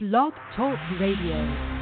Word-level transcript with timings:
Blog 0.00 0.32
Talk 0.54 0.78
Radio. 1.00 1.77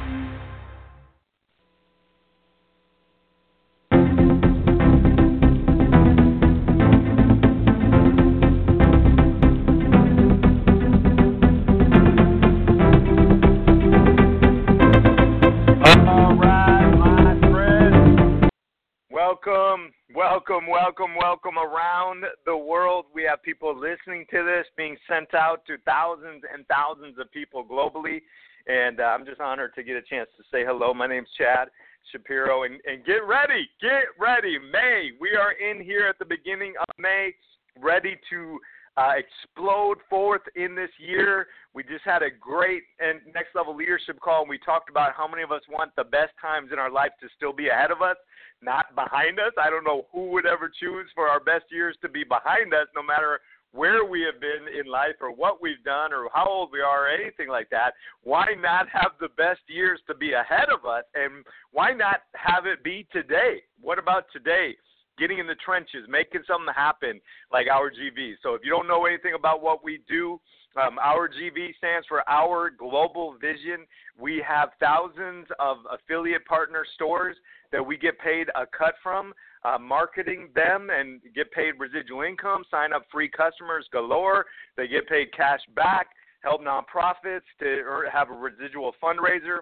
Welcome, 20.87 21.17
welcome, 21.19 21.57
around 21.57 22.23
the 22.45 22.55
world. 22.55 23.07
We 23.13 23.23
have 23.23 23.43
people 23.43 23.77
listening 23.77 24.25
to 24.31 24.45
this, 24.45 24.65
being 24.77 24.95
sent 25.05 25.33
out 25.33 25.65
to 25.67 25.75
thousands 25.83 26.43
and 26.53 26.65
thousands 26.67 27.19
of 27.19 27.29
people 27.33 27.65
globally. 27.65 28.21
And 28.67 29.01
uh, 29.01 29.03
I'm 29.03 29.25
just 29.25 29.41
honored 29.41 29.75
to 29.75 29.83
get 29.83 29.97
a 29.97 30.01
chance 30.01 30.29
to 30.37 30.43
say 30.49 30.63
hello. 30.63 30.93
My 30.93 31.05
name's 31.05 31.27
Chad 31.37 31.67
Shapiro. 32.13 32.63
And, 32.63 32.79
and 32.85 33.03
get 33.03 33.27
ready, 33.27 33.67
get 33.81 34.15
ready. 34.17 34.57
May. 34.71 35.09
We 35.19 35.31
are 35.35 35.51
in 35.51 35.83
here 35.83 36.07
at 36.07 36.19
the 36.19 36.25
beginning 36.25 36.75
of 36.79 36.87
May, 36.97 37.35
ready 37.77 38.15
to 38.29 38.57
uh, 38.95 39.11
explode 39.19 39.97
forth 40.09 40.43
in 40.55 40.73
this 40.73 40.91
year. 41.05 41.47
We 41.73 41.83
just 41.83 42.05
had 42.05 42.21
a 42.21 42.31
great 42.31 42.83
and 43.01 43.19
next 43.35 43.55
level 43.55 43.75
leadership 43.75 44.21
call, 44.21 44.43
and 44.43 44.49
we 44.49 44.57
talked 44.57 44.89
about 44.89 45.11
how 45.17 45.27
many 45.27 45.43
of 45.43 45.51
us 45.51 45.63
want 45.69 45.91
the 45.97 46.05
best 46.05 46.31
times 46.39 46.69
in 46.71 46.79
our 46.79 46.89
life 46.89 47.11
to 47.19 47.27
still 47.35 47.51
be 47.51 47.67
ahead 47.67 47.91
of 47.91 48.01
us, 48.01 48.15
not 48.61 48.95
behind 48.95 49.39
us. 49.39 49.53
I 49.61 49.69
don't 49.69 49.83
know 49.83 50.07
who 50.11 50.29
would 50.31 50.45
ever 50.45 50.71
choose 50.79 51.07
for 51.13 51.27
our 51.27 51.39
best 51.39 51.65
years 51.71 51.97
to 52.01 52.09
be 52.09 52.23
behind 52.23 52.73
us, 52.73 52.87
no 52.95 53.03
matter 53.03 53.39
where 53.73 54.05
we 54.05 54.21
have 54.21 54.41
been 54.41 54.73
in 54.73 54.89
life 54.89 55.15
or 55.21 55.31
what 55.31 55.61
we've 55.61 55.83
done 55.83 56.13
or 56.13 56.29
how 56.33 56.47
old 56.47 56.69
we 56.71 56.81
are 56.81 57.05
or 57.05 57.09
anything 57.09 57.49
like 57.49 57.69
that. 57.69 57.93
Why 58.23 58.45
not 58.59 58.87
have 58.89 59.11
the 59.19 59.29
best 59.37 59.61
years 59.67 59.99
to 60.07 60.15
be 60.15 60.33
ahead 60.33 60.69
of 60.73 60.85
us, 60.85 61.03
and 61.15 61.45
why 61.71 61.93
not 61.93 62.21
have 62.33 62.65
it 62.65 62.83
be 62.83 63.07
today? 63.11 63.61
What 63.81 63.99
about 63.99 64.25
today? 64.33 64.75
getting 65.17 65.39
in 65.39 65.47
the 65.47 65.55
trenches, 65.65 66.05
making 66.07 66.41
something 66.47 66.71
happen 66.75 67.19
like 67.51 67.67
our 67.67 67.89
GV. 67.89 68.33
So 68.43 68.53
if 68.53 68.61
you 68.63 68.69
don't 68.69 68.87
know 68.87 69.05
anything 69.05 69.33
about 69.33 69.63
what 69.63 69.83
we 69.83 69.99
do, 70.07 70.39
um, 70.79 70.99
our 70.99 71.27
GV 71.27 71.75
stands 71.77 72.05
for 72.07 72.27
Our 72.29 72.69
Global 72.69 73.35
Vision. 73.41 73.87
We 74.19 74.43
have 74.47 74.69
thousands 74.79 75.47
of 75.59 75.77
affiliate 75.91 76.45
partner 76.45 76.85
stores 76.93 77.35
that 77.71 77.85
we 77.85 77.97
get 77.97 78.17
paid 78.19 78.49
a 78.55 78.65
cut 78.65 78.95
from, 79.03 79.33
uh, 79.63 79.77
marketing 79.77 80.49
them 80.55 80.89
and 80.89 81.21
get 81.35 81.51
paid 81.51 81.73
residual 81.77 82.21
income, 82.21 82.63
sign 82.69 82.93
up 82.93 83.03
free 83.11 83.29
customers 83.29 83.87
galore. 83.91 84.45
They 84.75 84.87
get 84.87 85.07
paid 85.07 85.33
cash 85.33 85.61
back, 85.75 86.07
help 86.41 86.61
nonprofits 86.61 87.41
to 87.59 88.03
have 88.11 88.29
a 88.29 88.33
residual 88.33 88.93
fundraiser 89.01 89.59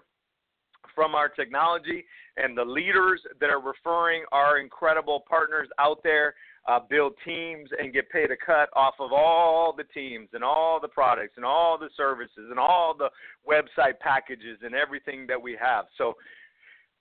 from 0.94 1.16
our 1.16 1.28
technology 1.28 2.06
and 2.38 2.58
the 2.58 2.64
leaders 2.64 3.22
that 3.40 3.50
are 3.50 3.62
referring 3.62 4.24
our 4.32 4.60
incredible 4.60 5.24
partners 5.28 5.68
out 5.80 6.04
there 6.04 6.36
uh, 6.68 6.80
build 6.90 7.14
teams 7.24 7.70
and 7.80 7.94
get 7.94 8.10
paid 8.10 8.32
a 8.32 8.38
cut 8.38 8.70
off 8.76 8.96
of 9.00 9.12
all 9.12 9.74
the 9.76 9.84
teams 9.94 10.30
and 10.34 10.44
all 10.44 10.80
the 10.82 10.88
products 10.88 11.34
and 11.36 11.46
all 11.46 11.78
the 11.78 11.90
services 11.96 12.48
and 12.50 12.60
all 12.60 12.96
the 12.98 13.10
website 13.48 14.00
packages 14.00 14.58
and 14.64 14.74
everything 14.74 15.28
that 15.28 15.42
we 15.42 15.56
have. 15.60 15.86
So, 15.98 16.16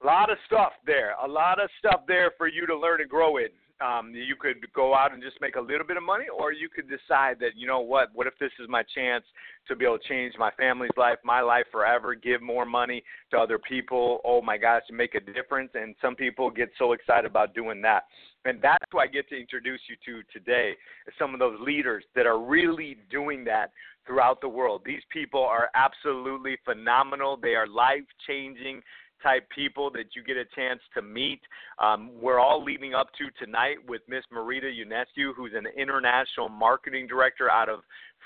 a 0.04 0.06
lot 0.06 0.30
of 0.30 0.36
stuff 0.46 0.72
there, 0.84 1.14
a 1.24 1.26
lot 1.26 1.60
of 1.60 1.70
stuff 1.78 2.02
there 2.06 2.32
for 2.36 2.46
you 2.46 2.66
to 2.66 2.76
learn 2.76 3.00
and 3.00 3.08
grow 3.08 3.38
in. 3.38 3.48
Um, 3.84 4.12
you 4.14 4.36
could 4.38 4.56
go 4.72 4.94
out 4.94 5.12
and 5.12 5.22
just 5.22 5.36
make 5.40 5.56
a 5.56 5.60
little 5.60 5.86
bit 5.86 5.96
of 5.96 6.02
money, 6.02 6.26
or 6.28 6.52
you 6.52 6.68
could 6.68 6.88
decide 6.88 7.38
that, 7.40 7.56
you 7.56 7.66
know 7.66 7.80
what, 7.80 8.08
what 8.14 8.26
if 8.26 8.34
this 8.38 8.52
is 8.60 8.68
my 8.68 8.84
chance 8.94 9.24
to 9.66 9.74
be 9.74 9.84
able 9.84 9.98
to 9.98 10.08
change 10.08 10.34
my 10.38 10.50
family's 10.52 10.92
life, 10.96 11.18
my 11.24 11.40
life 11.40 11.64
forever, 11.72 12.14
give 12.14 12.40
more 12.40 12.64
money 12.64 13.02
to 13.30 13.36
other 13.36 13.58
people? 13.58 14.20
Oh 14.24 14.40
my 14.40 14.56
gosh, 14.58 14.82
to 14.88 14.94
make 14.94 15.16
a 15.16 15.20
difference. 15.20 15.70
And 15.74 15.94
some 16.00 16.14
people 16.14 16.50
get 16.50 16.70
so 16.78 16.92
excited 16.92 17.28
about 17.28 17.54
doing 17.54 17.82
that. 17.82 18.04
And 18.44 18.60
that's 18.62 18.84
who 18.92 18.98
I 18.98 19.06
get 19.06 19.28
to 19.30 19.40
introduce 19.40 19.80
you 19.88 19.96
to 20.06 20.22
today, 20.32 20.74
some 21.18 21.34
of 21.34 21.40
those 21.40 21.58
leaders 21.60 22.04
that 22.14 22.26
are 22.26 22.38
really 22.38 22.98
doing 23.10 23.42
that 23.44 23.72
throughout 24.06 24.40
the 24.40 24.48
world. 24.48 24.82
These 24.84 25.02
people 25.10 25.42
are 25.42 25.70
absolutely 25.74 26.58
phenomenal. 26.64 27.38
They 27.40 27.54
are 27.54 27.66
life 27.66 28.04
changing 28.26 28.82
type 29.24 29.48
people 29.48 29.90
that 29.90 30.14
you 30.14 30.22
get 30.22 30.36
a 30.36 30.44
chance 30.54 30.80
to 30.94 31.02
meet. 31.02 31.40
Um, 31.82 32.10
we're 32.20 32.38
all 32.38 32.62
leading 32.62 32.94
up 32.94 33.08
to 33.18 33.44
tonight 33.44 33.78
with 33.88 34.02
Miss 34.06 34.22
Marita 34.32 34.70
Ionescu, 34.70 35.34
who's 35.34 35.52
an 35.56 35.66
international 35.76 36.48
marketing 36.48 37.08
director 37.08 37.50
out 37.50 37.68
of 37.68 37.80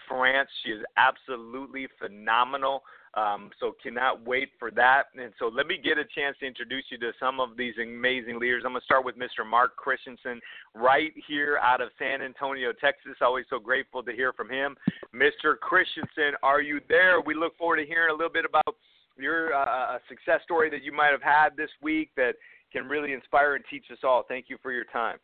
France. 0.09 0.51
She 0.65 0.73
is 0.73 0.83
absolutely 0.97 1.87
phenomenal. 1.99 2.83
Um, 3.15 3.51
so 3.59 3.75
cannot 3.83 4.25
wait 4.27 4.51
for 4.59 4.71
that. 4.73 5.05
And 5.19 5.33
so 5.39 5.49
let 5.49 5.67
me 5.67 5.79
get 5.83 5.99
a 5.99 6.05
chance 6.05 6.37
to 6.41 6.47
introduce 6.47 6.85
you 6.91 6.99
to 6.99 7.13
some 7.19 7.41
of 7.41 7.57
these 7.57 7.75
amazing 7.83 8.39
leaders. 8.39 8.63
I'm 8.67 8.73
going 8.73 8.81
to 8.81 8.85
start 8.85 9.05
with 9.05 9.17
Mr. 9.17 9.49
Mark 9.49 9.77
Christensen 9.77 10.41
right 10.75 11.13
here 11.27 11.59
out 11.63 11.81
of 11.81 11.89
San 11.99 12.23
Antonio, 12.23 12.73
Texas. 12.79 13.15
Always 13.21 13.47
so 13.49 13.59
grateful 13.59 14.03
to 14.03 14.13
hear 14.13 14.33
from 14.33 14.51
him. 14.51 14.77
Mr. 15.15 15.59
Christensen, 15.59 16.35
are 16.43 16.61
you 16.61 16.81
there? 16.89 17.21
We 17.21 17.35
look 17.35 17.57
forward 17.57 17.79
to 17.79 17.87
hearing 17.87 18.11
a 18.11 18.17
little 18.17 18.33
bit 18.33 18.45
about 18.45 18.77
your 19.19 19.55
uh, 19.55 19.97
a 19.97 20.01
success 20.09 20.41
story 20.45 20.71
that 20.71 20.83
you 20.83 20.93
might 20.93 21.11
have 21.11 21.23
had 21.23 21.51
this 21.57 21.71
week 21.83 22.11
that 22.17 22.35
can 22.73 22.87
really 22.87 23.13
inspire 23.13 23.55
and 23.55 23.65
teach 23.71 23.87
us 23.93 23.99
all. 24.05 24.25
Thank 24.29 24.47
you 24.49 24.57
for 24.63 24.73
your 24.73 24.85
time. 24.85 25.19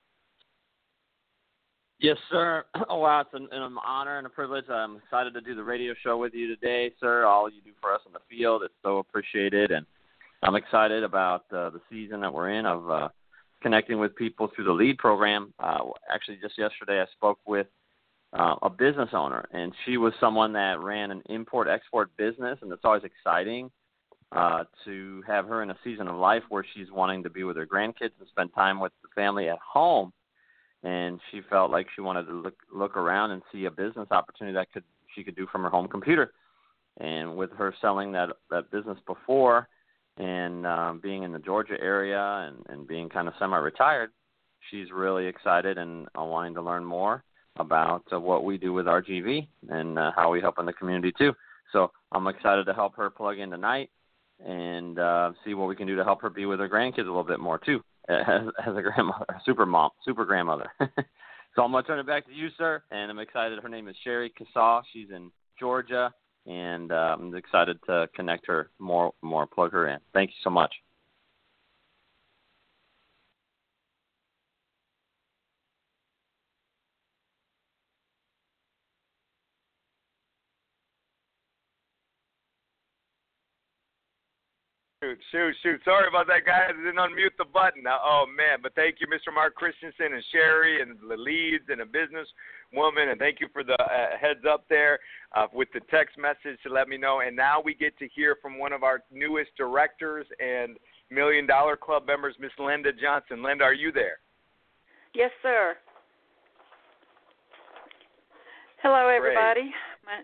Yes, 2.01 2.17
sir. 2.31 2.65
Oh, 2.89 2.99
wow, 2.99 3.21
it's 3.21 3.31
an, 3.33 3.49
an 3.51 3.77
honor 3.87 4.19
and 4.19 4.27
a 4.27 4.31
privilege. 4.31 4.67
I'm 4.69 4.97
excited 4.97 5.33
to 5.35 5.41
do 5.41 5.55
the 5.55 5.65
radio 5.65 5.95
show 6.03 6.19
with 6.19 6.35
you 6.35 6.49
today, 6.49 6.93
sir. 7.01 7.25
All 7.25 7.51
you 7.51 7.63
do 7.63 7.71
for 7.81 7.95
us 7.95 8.01
on 8.07 8.13
the 8.13 8.19
field 8.29 8.63
is 8.63 8.71
so 8.83 8.99
appreciated, 8.99 9.71
and 9.71 9.87
I'm 10.43 10.55
excited 10.55 11.03
about 11.03 11.45
uh, 11.51 11.71
the 11.71 11.81
season 11.91 12.21
that 12.21 12.33
we're 12.33 12.51
in 12.51 12.67
of 12.67 12.91
uh, 12.91 13.09
connecting 13.63 13.99
with 13.99 14.15
people 14.17 14.51
through 14.55 14.67
the 14.67 14.73
lead 14.73 14.99
program. 14.99 15.55
Uh, 15.59 15.79
actually, 16.13 16.39
just 16.43 16.59
yesterday, 16.59 17.01
I 17.01 17.07
spoke 17.17 17.39
with 17.47 17.69
uh, 18.39 18.57
a 18.63 18.69
business 18.69 19.11
owner, 19.13 19.49
and 19.53 19.73
she 19.87 19.97
was 19.97 20.13
someone 20.21 20.53
that 20.53 20.81
ran 20.81 21.11
an 21.11 21.23
import-export 21.27 22.15
business, 22.17 22.59
and 22.61 22.71
it's 22.71 22.85
always 22.85 23.05
exciting 23.05 23.71
uh, 24.35 24.65
to 24.85 25.23
have 25.27 25.47
her 25.47 25.63
in 25.63 25.71
a 25.71 25.77
season 25.85 26.09
of 26.09 26.17
life 26.17 26.43
where 26.49 26.67
she's 26.75 26.91
wanting 26.91 27.23
to 27.23 27.31
be 27.31 27.45
with 27.45 27.57
her 27.57 27.67
grandkids 27.67 28.13
and 28.19 28.29
spend 28.29 28.53
time 28.55 28.81
with 28.81 28.93
the 29.03 29.09
family 29.15 29.49
at 29.49 29.59
home. 29.59 30.13
And 30.83 31.21
she 31.31 31.41
felt 31.49 31.71
like 31.71 31.87
she 31.95 32.03
wanted 32.03 32.27
to 32.27 32.33
look 32.33 32.57
look 32.75 32.97
around 32.97 33.31
and 33.31 33.43
see 33.53 33.65
a 33.65 33.71
business 33.71 34.09
opportunity 34.11 34.55
that 34.55 34.71
could 34.73 34.85
she 35.15 35.25
could 35.25 35.37
do 35.37 35.47
from 35.51 35.63
her 35.63 35.71
home 35.71 35.89
computer. 35.89 36.33
And 36.99 37.37
with 37.37 37.51
her 37.53 37.75
selling 37.81 38.13
that 38.13 38.31
that 38.51 38.71
business 38.71 38.99
before, 39.07 39.69
and 40.19 40.67
um, 40.67 41.01
being 41.01 41.23
in 41.23 41.33
the 41.33 41.39
Georgia 41.39 41.77
area 41.81 42.21
and, 42.49 42.65
and 42.69 42.87
being 42.87 43.09
kind 43.09 43.29
of 43.29 43.35
semi-retired, 43.39 44.11
she's 44.71 44.91
really 44.93 45.27
excited 45.27 45.79
and 45.79 46.07
uh, 46.19 46.25
wanting 46.25 46.55
to 46.55 46.63
learn 46.63 46.85
more 46.85 47.25
about 47.57 48.03
uh, 48.13 48.21
what 48.21 48.45
we 48.45 48.59
do 48.59 48.73
with 48.73 48.87
RGV 48.87 49.47
and 49.71 49.99
uh, 49.99 50.11
how 50.15 50.31
we 50.31 50.41
help 50.41 50.59
in 50.59 50.67
the 50.67 50.73
community 50.73 51.13
too. 51.17 51.33
So 51.73 51.93
I'm 52.13 52.27
excited 52.27 52.67
to 52.67 52.75
help 52.75 52.95
her 52.97 53.09
plug 53.11 53.39
in 53.39 53.51
tonight 53.51 53.91
and 54.45 54.99
uh, 54.99 55.33
see 55.45 55.55
what 55.55 55.69
we 55.69 55.77
can 55.77 55.87
do 55.87 55.97
to 55.97 56.05
help 56.05 56.23
her 56.23 56.31
be 56.31 56.47
with 56.47 56.61
her 56.61 56.69
grandkids 56.69 56.99
a 56.99 57.03
little 57.03 57.25
bit 57.25 57.41
more 57.41 57.59
too, 57.59 57.81
as, 58.09 58.43
as 58.67 58.77
a 58.77 58.83
grandmother, 58.83 59.27
super 59.45 59.67
mom, 59.67 59.91
super 60.05 60.25
grandmother. 60.25 60.71
so 60.81 61.63
I'm 61.63 61.73
gonna 61.73 61.83
turn 61.83 61.99
it 61.99 62.07
back 62.07 62.27
to 62.27 62.33
you, 62.33 62.49
sir, 62.57 62.83
and 62.91 63.11
I'm 63.11 63.19
excited. 63.19 63.59
Her 63.63 63.69
name 63.69 63.89
is 63.89 63.97
Sherry 64.03 64.31
Cassaw. 64.31 64.83
She's 64.93 65.11
in 65.11 65.31
Georgia, 65.59 66.13
and 66.47 66.93
uh, 66.93 67.17
I'm 67.19 67.35
excited 67.35 67.79
to 67.87 68.09
connect 68.15 68.47
her 68.47 68.71
more, 68.79 69.13
more, 69.23 69.47
plug 69.47 69.73
her 69.73 69.89
in. 69.89 69.99
Thank 70.13 70.31
you 70.31 70.37
so 70.43 70.51
much. 70.51 70.75
Shoot, 85.05 85.19
shoot, 85.31 85.55
shoot. 85.63 85.81
Sorry 85.85 86.09
about 86.09 86.27
that, 86.29 86.47
guys. 86.47 86.73
I 86.73 86.73
didn't 86.73 86.97
unmute 86.97 87.37
the 87.37 87.45
button. 87.45 87.85
Oh, 87.87 88.25
man. 88.25 88.59
But 88.63 88.75
thank 88.75 88.97
you, 89.01 89.07
Mr. 89.07 89.35
Mark 89.35 89.55
Christensen 89.55 90.15
and 90.15 90.25
Sherry 90.33 90.81
and 90.81 90.97
the 91.09 91.17
leads 91.17 91.65
and 91.69 91.83
a 91.83 91.85
business 91.85 92.27
woman. 92.73 93.11
And 93.11 93.19
thank 93.19 93.39
you 93.41 93.49
for 93.53 93.63
the 93.63 93.75
uh, 93.75 94.17
heads 94.19 94.41
up 94.49 94.65
there 94.71 94.99
uh, 95.37 95.47
with 95.53 95.69
the 95.75 95.81
text 95.91 96.17
message 96.17 96.59
to 96.63 96.73
let 96.73 96.89
me 96.89 96.97
know. 96.97 97.21
And 97.21 97.37
now 97.37 97.61
we 97.63 97.75
get 97.75 97.99
to 97.99 98.09
hear 98.15 98.37
from 98.41 98.59
one 98.59 98.73
of 98.73 98.83
our 98.83 99.03
newest 99.13 99.51
directors 99.59 100.27
and 100.41 100.79
Million 101.11 101.47
Dollar 101.47 101.77
Club 101.77 102.07
members, 102.07 102.35
Miss 102.41 102.53
Linda 102.59 102.91
Johnson. 102.93 103.43
Linda, 103.43 103.65
are 103.65 103.75
you 103.75 103.93
there? 103.93 104.19
Yes, 105.15 105.31
sir. 105.43 105.75
Hello, 108.83 109.09
everybody. 109.09 109.71
My 110.05 110.23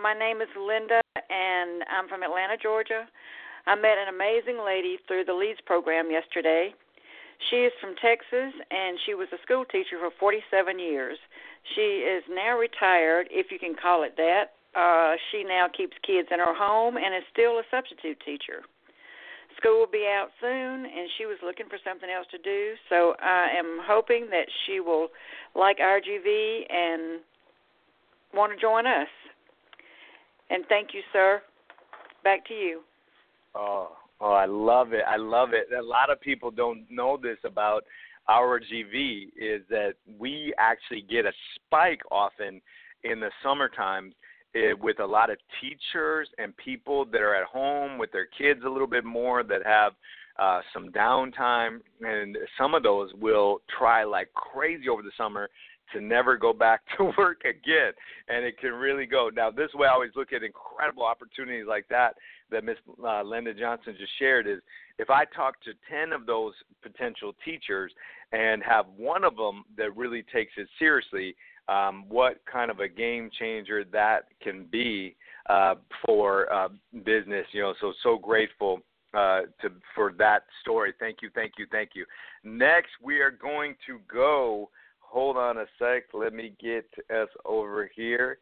my 0.00 0.14
name 0.14 0.40
is 0.40 0.48
Linda, 0.56 1.00
and 1.16 1.82
I'm 1.90 2.08
from 2.08 2.22
Atlanta, 2.22 2.56
Georgia. 2.56 3.08
I 3.66 3.74
met 3.74 3.98
an 3.98 4.08
amazing 4.12 4.58
lady 4.64 4.98
through 5.06 5.24
the 5.24 5.34
Leads 5.34 5.60
program 5.66 6.10
yesterday. 6.10 6.74
She 7.50 7.56
is 7.56 7.72
from 7.80 7.94
Texas, 7.96 8.52
and 8.70 8.98
she 9.06 9.14
was 9.14 9.28
a 9.32 9.40
school 9.42 9.64
teacher 9.64 9.96
for 9.98 10.10
47 10.18 10.78
years. 10.78 11.18
She 11.74 12.04
is 12.04 12.22
now 12.28 12.58
retired, 12.58 13.28
if 13.30 13.50
you 13.50 13.58
can 13.58 13.74
call 13.74 14.02
it 14.02 14.16
that. 14.16 14.52
uh, 14.74 15.16
she 15.30 15.42
now 15.44 15.66
keeps 15.68 15.96
kids 16.06 16.28
in 16.30 16.38
her 16.38 16.54
home 16.54 16.96
and 16.96 17.14
is 17.14 17.24
still 17.32 17.58
a 17.58 17.62
substitute 17.70 18.18
teacher. 18.24 18.62
School 19.56 19.80
will 19.80 19.90
be 19.90 20.06
out 20.06 20.28
soon, 20.40 20.86
and 20.86 21.10
she 21.18 21.26
was 21.26 21.36
looking 21.42 21.66
for 21.68 21.78
something 21.84 22.08
else 22.08 22.26
to 22.30 22.38
do. 22.38 22.74
So 22.88 23.14
I 23.20 23.48
am 23.58 23.80
hoping 23.82 24.28
that 24.30 24.46
she 24.64 24.80
will 24.80 25.08
like 25.54 25.78
RGV 25.78 26.70
and 26.70 27.20
want 28.32 28.52
to 28.52 28.60
join 28.60 28.86
us. 28.86 29.08
And 30.50 30.64
thank 30.68 30.94
you, 30.94 31.00
sir. 31.12 31.42
Back 32.22 32.46
to 32.46 32.54
you. 32.54 32.82
Oh, 33.54 33.96
oh, 34.20 34.32
I 34.32 34.46
love 34.46 34.92
it. 34.92 35.02
I 35.08 35.16
love 35.16 35.50
it. 35.52 35.74
A 35.76 35.82
lot 35.82 36.10
of 36.10 36.20
people 36.20 36.50
don't 36.50 36.84
know 36.90 37.18
this 37.20 37.38
about 37.44 37.84
our 38.28 38.60
GV 38.60 39.28
is 39.36 39.62
that 39.70 39.94
we 40.18 40.54
actually 40.58 41.02
get 41.02 41.26
a 41.26 41.32
spike 41.54 42.02
often 42.10 42.60
in 43.02 43.18
the 43.20 43.30
summertime 43.42 44.12
it, 44.54 44.78
with 44.78 45.00
a 45.00 45.06
lot 45.06 45.30
of 45.30 45.38
teachers 45.60 46.28
and 46.38 46.56
people 46.56 47.04
that 47.06 47.20
are 47.20 47.34
at 47.34 47.46
home 47.46 47.98
with 47.98 48.12
their 48.12 48.26
kids 48.26 48.60
a 48.64 48.68
little 48.68 48.86
bit 48.86 49.04
more 49.04 49.42
that 49.42 49.64
have 49.64 49.92
uh, 50.38 50.60
some 50.72 50.90
downtime, 50.90 51.80
and 52.00 52.36
some 52.58 52.74
of 52.74 52.82
those 52.82 53.10
will 53.20 53.60
try 53.78 54.04
like 54.04 54.32
crazy 54.32 54.88
over 54.88 55.02
the 55.02 55.10
summer 55.16 55.48
to 55.92 56.00
never 56.00 56.36
go 56.36 56.52
back 56.52 56.80
to 56.96 57.12
work 57.18 57.42
again. 57.44 57.92
And 58.28 58.44
it 58.44 58.58
can 58.58 58.72
really 58.72 59.06
go. 59.06 59.30
Now, 59.34 59.50
this 59.50 59.68
way, 59.74 59.88
I 59.88 59.92
always 59.92 60.12
look 60.16 60.32
at 60.32 60.42
incredible 60.42 61.04
opportunities 61.04 61.66
like 61.68 61.86
that 61.90 62.14
that 62.50 62.64
Miss 62.64 62.76
uh, 63.04 63.22
Linda 63.22 63.54
Johnson 63.54 63.94
just 63.98 64.12
shared 64.18 64.46
is 64.46 64.58
if 64.98 65.10
I 65.10 65.24
talk 65.24 65.60
to 65.62 65.72
10 65.90 66.12
of 66.12 66.26
those 66.26 66.52
potential 66.82 67.34
teachers 67.44 67.92
and 68.32 68.62
have 68.62 68.86
one 68.96 69.24
of 69.24 69.36
them 69.36 69.64
that 69.76 69.96
really 69.96 70.24
takes 70.32 70.52
it 70.56 70.68
seriously, 70.78 71.34
um, 71.68 72.04
what 72.08 72.40
kind 72.50 72.70
of 72.70 72.80
a 72.80 72.88
game 72.88 73.30
changer 73.38 73.84
that 73.92 74.26
can 74.42 74.66
be 74.70 75.16
uh, 75.48 75.74
for 76.04 76.52
uh, 76.52 76.68
business. 77.04 77.46
You 77.52 77.62
know, 77.62 77.74
so 77.80 77.92
so 78.02 78.18
grateful 78.18 78.80
uh, 79.14 79.42
to 79.62 79.70
for 79.94 80.12
that 80.18 80.44
story. 80.62 80.92
Thank 80.98 81.18
you, 81.22 81.30
thank 81.34 81.52
you, 81.58 81.66
thank 81.70 81.90
you. 81.94 82.04
Next, 82.44 82.90
we 83.02 83.20
are 83.20 83.30
going 83.30 83.74
to 83.86 84.00
go. 84.12 84.70
Hold 85.00 85.36
on 85.36 85.58
a 85.58 85.64
sec. 85.78 86.04
Let 86.14 86.32
me 86.32 86.52
get 86.60 86.86
us 87.10 87.28
over 87.44 87.90
here. 87.94 88.38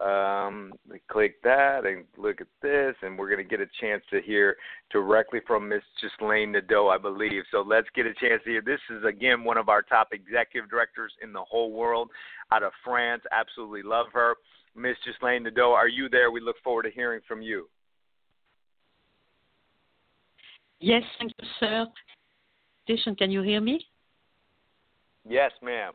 Um, 0.00 0.72
click 1.08 1.40
that 1.44 1.86
and 1.86 2.04
look 2.16 2.40
at 2.40 2.48
this, 2.60 2.94
and 3.02 3.16
we're 3.16 3.28
going 3.28 3.42
to 3.42 3.48
get 3.48 3.60
a 3.60 3.70
chance 3.80 4.02
to 4.10 4.20
hear 4.20 4.56
directly 4.90 5.38
from 5.46 5.68
Miss 5.68 5.82
Ghislaine 6.02 6.52
Nadeau, 6.52 6.88
I 6.88 6.98
believe. 6.98 7.44
So 7.52 7.62
let's 7.62 7.86
get 7.94 8.04
a 8.04 8.12
chance 8.14 8.42
to 8.44 8.50
hear. 8.50 8.62
This 8.62 8.80
is 8.90 9.04
again 9.04 9.44
one 9.44 9.56
of 9.56 9.68
our 9.68 9.82
top 9.82 10.08
executive 10.12 10.68
directors 10.68 11.12
in 11.22 11.32
the 11.32 11.42
whole 11.42 11.72
world 11.72 12.10
out 12.52 12.64
of 12.64 12.72
France. 12.84 13.22
Absolutely 13.32 13.82
love 13.82 14.06
her. 14.12 14.34
Miss 14.74 14.96
Ghislaine 15.06 15.44
Nadeau, 15.44 15.72
are 15.72 15.88
you 15.88 16.08
there? 16.08 16.32
We 16.32 16.40
look 16.40 16.56
forward 16.64 16.82
to 16.82 16.90
hearing 16.90 17.20
from 17.26 17.40
you. 17.40 17.68
Yes, 20.80 21.02
thank 21.18 21.32
you, 21.40 21.48
sir. 21.60 21.86
Station, 22.82 23.14
can 23.14 23.30
you 23.30 23.42
hear 23.42 23.60
me? 23.60 23.86
Yes, 25.26 25.52
ma'am. 25.62 25.92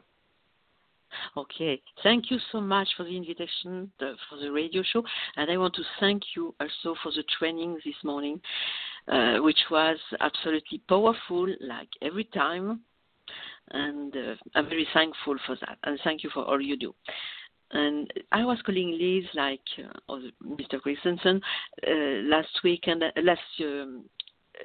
Okay, 1.35 1.81
thank 2.03 2.29
you 2.29 2.37
so 2.51 2.61
much 2.61 2.87
for 2.95 3.03
the 3.03 3.15
invitation 3.15 3.91
the, 3.99 4.15
for 4.29 4.37
the 4.37 4.51
radio 4.51 4.83
show, 4.83 5.03
and 5.37 5.49
I 5.49 5.57
want 5.57 5.73
to 5.75 5.83
thank 5.99 6.21
you 6.35 6.53
also 6.59 6.95
for 7.01 7.11
the 7.11 7.23
training 7.37 7.79
this 7.85 7.95
morning, 8.03 8.39
uh, 9.07 9.37
which 9.37 9.59
was 9.71 9.97
absolutely 10.19 10.81
powerful, 10.87 11.47
like 11.61 11.89
every 12.01 12.25
time, 12.25 12.81
and 13.71 14.15
uh, 14.15 14.35
I'm 14.55 14.65
very 14.65 14.87
thankful 14.93 15.35
for 15.45 15.55
that, 15.61 15.77
and 15.83 15.99
thank 16.03 16.23
you 16.23 16.29
for 16.33 16.43
all 16.45 16.61
you 16.61 16.77
do. 16.77 16.93
And 17.71 18.11
I 18.31 18.43
was 18.45 18.57
calling 18.65 18.97
Liz, 18.99 19.25
like 19.35 19.61
uh, 19.77 20.15
Mr. 20.43 20.81
Christensen, 20.81 21.39
uh, 21.87 21.91
last 22.23 22.49
week 22.63 22.85
and 22.87 23.03
uh, 23.03 23.11
last 23.21 23.41
um, 23.61 24.05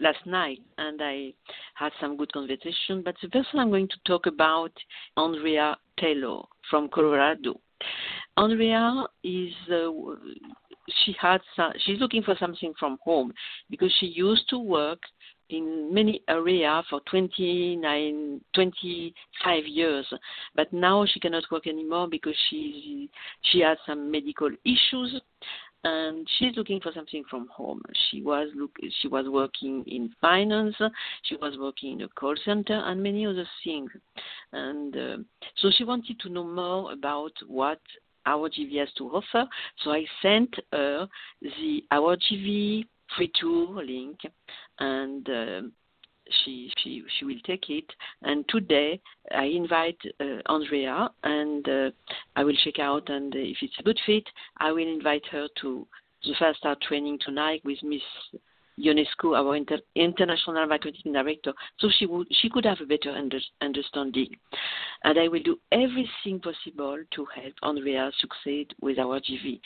last 0.00 0.24
night, 0.26 0.60
and 0.78 1.00
I 1.02 1.32
had 1.74 1.92
some 2.00 2.16
good 2.16 2.32
conversation. 2.32 3.02
But 3.04 3.16
the 3.22 3.28
person 3.28 3.58
I'm 3.58 3.70
going 3.70 3.88
to 3.88 3.96
talk 4.06 4.26
about, 4.26 4.72
Andrea 5.16 5.76
Taylor 5.98 6.42
from 6.70 6.88
Colorado. 6.88 7.60
Andrea 8.36 9.04
is 9.22 9.52
uh, 9.70 9.90
she 11.04 11.14
had 11.20 11.40
some, 11.56 11.72
she's 11.84 12.00
looking 12.00 12.22
for 12.22 12.36
something 12.38 12.72
from 12.78 12.98
home 13.02 13.32
because 13.70 13.92
she 14.00 14.06
used 14.06 14.48
to 14.50 14.58
work 14.58 14.98
in 15.50 15.92
many 15.92 16.22
area 16.28 16.82
for 16.88 17.00
29 17.10 18.40
25 18.54 19.66
years 19.66 20.06
but 20.54 20.72
now 20.72 21.04
she 21.04 21.20
cannot 21.20 21.44
work 21.50 21.66
anymore 21.66 22.08
because 22.10 22.34
she 22.48 23.10
she 23.42 23.60
has 23.60 23.76
some 23.86 24.10
medical 24.10 24.48
issues 24.64 25.20
and 25.84 26.26
she's 26.38 26.56
looking 26.56 26.80
for 26.80 26.92
something 26.92 27.22
from 27.28 27.46
home. 27.48 27.82
She 28.10 28.22
was 28.22 28.48
look, 28.56 28.72
she 29.00 29.08
was 29.08 29.26
working 29.28 29.84
in 29.86 30.10
finance, 30.20 30.74
she 31.22 31.36
was 31.36 31.56
working 31.58 31.92
in 31.92 32.02
a 32.02 32.08
call 32.08 32.34
center, 32.44 32.74
and 32.74 33.02
many 33.02 33.26
other 33.26 33.46
things. 33.62 33.90
And 34.52 34.96
uh, 34.96 35.16
so 35.58 35.70
she 35.76 35.84
wanted 35.84 36.18
to 36.20 36.28
know 36.30 36.44
more 36.44 36.92
about 36.92 37.32
what 37.46 37.80
our 38.26 38.48
GV 38.48 38.78
has 38.78 38.88
to 38.96 39.04
offer. 39.10 39.46
So 39.82 39.92
I 39.92 40.04
sent 40.22 40.54
her 40.72 41.06
the 41.42 41.84
our 41.90 42.16
GV 42.16 42.86
free 43.16 43.30
tour 43.38 43.84
link, 43.84 44.18
and 44.78 45.28
uh, 45.28 45.60
she 46.44 46.70
she 46.82 47.02
she 47.18 47.24
will 47.24 47.40
take 47.44 47.68
it. 47.70 47.84
And 48.22 48.44
today 48.48 49.00
I 49.34 49.44
invite 49.44 49.98
uh, 50.20 50.40
Andrea, 50.46 51.10
and 51.22 51.68
uh, 51.68 51.90
I 52.36 52.44
will 52.44 52.56
check 52.64 52.78
out. 52.78 53.08
And 53.08 53.34
if 53.34 53.58
it's 53.62 53.78
a 53.78 53.82
good 53.82 54.00
fit, 54.06 54.24
I 54.58 54.72
will 54.72 54.88
invite 54.88 55.26
her 55.30 55.48
to 55.62 55.86
the 56.24 56.34
first 56.38 56.58
start 56.58 56.80
training 56.80 57.18
tonight 57.24 57.60
with 57.64 57.78
Miss 57.82 58.02
Ionescu, 58.78 59.36
our 59.36 59.54
inter- 59.54 59.80
international 59.94 60.66
marketing 60.66 61.12
director, 61.12 61.52
so 61.78 61.88
she 61.96 62.06
would 62.06 62.26
she 62.30 62.48
could 62.50 62.64
have 62.64 62.80
a 62.80 62.86
better 62.86 63.10
under- 63.10 63.38
understanding. 63.60 64.34
And 65.04 65.18
I 65.18 65.28
will 65.28 65.42
do 65.42 65.58
everything 65.70 66.40
possible 66.40 66.98
to 67.14 67.26
help 67.34 67.54
Andrea 67.62 68.10
succeed 68.18 68.74
with 68.80 68.98
our 68.98 69.20
GV. 69.20 69.60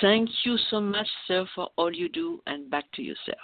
Thank 0.00 0.30
you 0.44 0.56
so 0.70 0.80
much, 0.80 1.08
sir, 1.28 1.46
for 1.54 1.68
all 1.76 1.92
you 1.94 2.08
do, 2.08 2.40
and 2.46 2.70
back 2.70 2.90
to 2.94 3.02
you, 3.02 3.14
sir. 3.26 3.34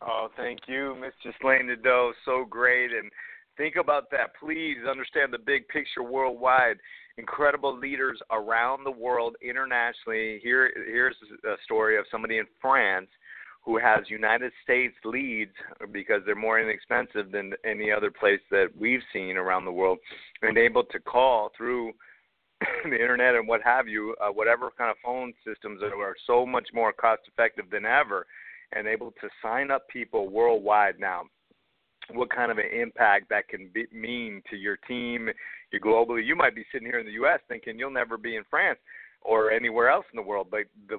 Oh, 0.00 0.28
thank 0.36 0.60
you, 0.66 0.96
Mr. 0.98 1.32
Ghislaine 1.32 1.66
Nadeau. 1.66 2.12
So 2.24 2.44
great. 2.48 2.92
And 2.92 3.10
think 3.56 3.76
about 3.76 4.10
that. 4.12 4.30
Please 4.38 4.78
understand 4.88 5.32
the 5.32 5.38
big 5.38 5.66
picture 5.68 6.02
worldwide. 6.02 6.76
Incredible 7.16 7.76
leaders 7.76 8.20
around 8.30 8.84
the 8.84 8.90
world 8.90 9.34
internationally. 9.42 10.38
Here, 10.42 10.70
here's 10.86 11.16
a 11.44 11.56
story 11.64 11.98
of 11.98 12.04
somebody 12.10 12.38
in 12.38 12.46
France 12.60 13.08
who 13.64 13.76
has 13.76 14.08
United 14.08 14.52
States 14.62 14.94
leads 15.04 15.52
because 15.92 16.22
they're 16.24 16.36
more 16.36 16.60
inexpensive 16.60 17.32
than 17.32 17.52
any 17.64 17.90
other 17.90 18.10
place 18.10 18.40
that 18.52 18.68
we've 18.78 19.02
seen 19.12 19.36
around 19.36 19.64
the 19.64 19.72
world, 19.72 19.98
and 20.42 20.56
able 20.56 20.84
to 20.84 21.00
call 21.00 21.50
through 21.56 21.92
the 22.84 22.94
internet 22.94 23.34
and 23.34 23.48
what 23.48 23.60
have 23.62 23.88
you, 23.88 24.14
uh, 24.22 24.28
whatever 24.28 24.70
kind 24.78 24.90
of 24.90 24.96
phone 25.04 25.34
systems 25.44 25.80
that 25.80 25.92
are 25.92 26.14
so 26.24 26.46
much 26.46 26.68
more 26.72 26.92
cost 26.92 27.22
effective 27.26 27.66
than 27.70 27.84
ever 27.84 28.26
and 28.72 28.86
able 28.86 29.12
to 29.20 29.28
sign 29.42 29.70
up 29.70 29.88
people 29.88 30.28
worldwide 30.28 30.98
now 30.98 31.22
what 32.12 32.34
kind 32.34 32.50
of 32.50 32.58
an 32.58 32.66
impact 32.72 33.28
that 33.30 33.48
can 33.48 33.70
be, 33.72 33.86
mean 33.92 34.42
to 34.50 34.56
your 34.56 34.76
team, 34.88 35.28
your 35.72 35.80
globally. 35.80 36.24
You 36.24 36.36
might 36.36 36.54
be 36.54 36.64
sitting 36.72 36.86
here 36.86 36.98
in 36.98 37.06
the 37.06 37.12
U.S. 37.12 37.40
thinking 37.48 37.78
you'll 37.78 37.90
never 37.90 38.16
be 38.16 38.36
in 38.36 38.44
France 38.48 38.78
or 39.22 39.50
anywhere 39.50 39.90
else 39.90 40.06
in 40.12 40.16
the 40.16 40.22
world, 40.22 40.48
but 40.50 40.60
the 40.88 40.98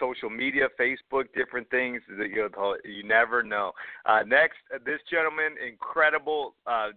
social 0.00 0.28
media, 0.28 0.68
Facebook, 0.80 1.24
different 1.34 1.68
things 1.70 2.02
that 2.18 2.28
you 2.30 2.48
you 2.84 3.04
never 3.04 3.42
know. 3.42 3.72
Uh, 4.04 4.20
next, 4.26 4.58
this 4.84 5.00
gentleman, 5.10 5.54
incredible 5.66 6.54
uh, 6.66 6.88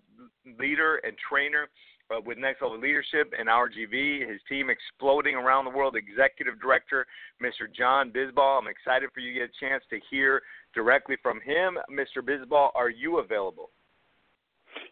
leader 0.59 0.99
and 1.03 1.15
trainer 1.29 1.67
uh, 2.11 2.21
with 2.25 2.37
Next 2.37 2.61
Level 2.61 2.79
Leadership 2.79 3.33
and 3.37 3.49
our 3.49 3.69
GV, 3.69 4.29
his 4.29 4.39
team 4.47 4.69
exploding 4.69 5.35
around 5.35 5.65
the 5.65 5.71
world, 5.71 5.95
Executive 5.95 6.59
Director, 6.61 7.05
Mr. 7.41 7.71
John 7.75 8.11
Bisbal. 8.11 8.61
I'm 8.61 8.67
excited 8.67 9.09
for 9.13 9.19
you 9.19 9.33
to 9.33 9.39
get 9.39 9.49
a 9.49 9.65
chance 9.65 9.83
to 9.89 9.99
hear 10.09 10.41
directly 10.73 11.17
from 11.21 11.39
him. 11.41 11.77
Mr. 11.89 12.21
Bisbal, 12.21 12.69
are 12.75 12.89
you 12.89 13.19
available? 13.19 13.71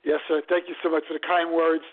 Yes, 0.04 0.20
sir. 0.28 0.42
Thank 0.50 0.68
you 0.68 0.76
so 0.82 0.90
much 0.90 1.04
for 1.08 1.14
the 1.14 1.26
kind 1.26 1.54
words. 1.54 1.84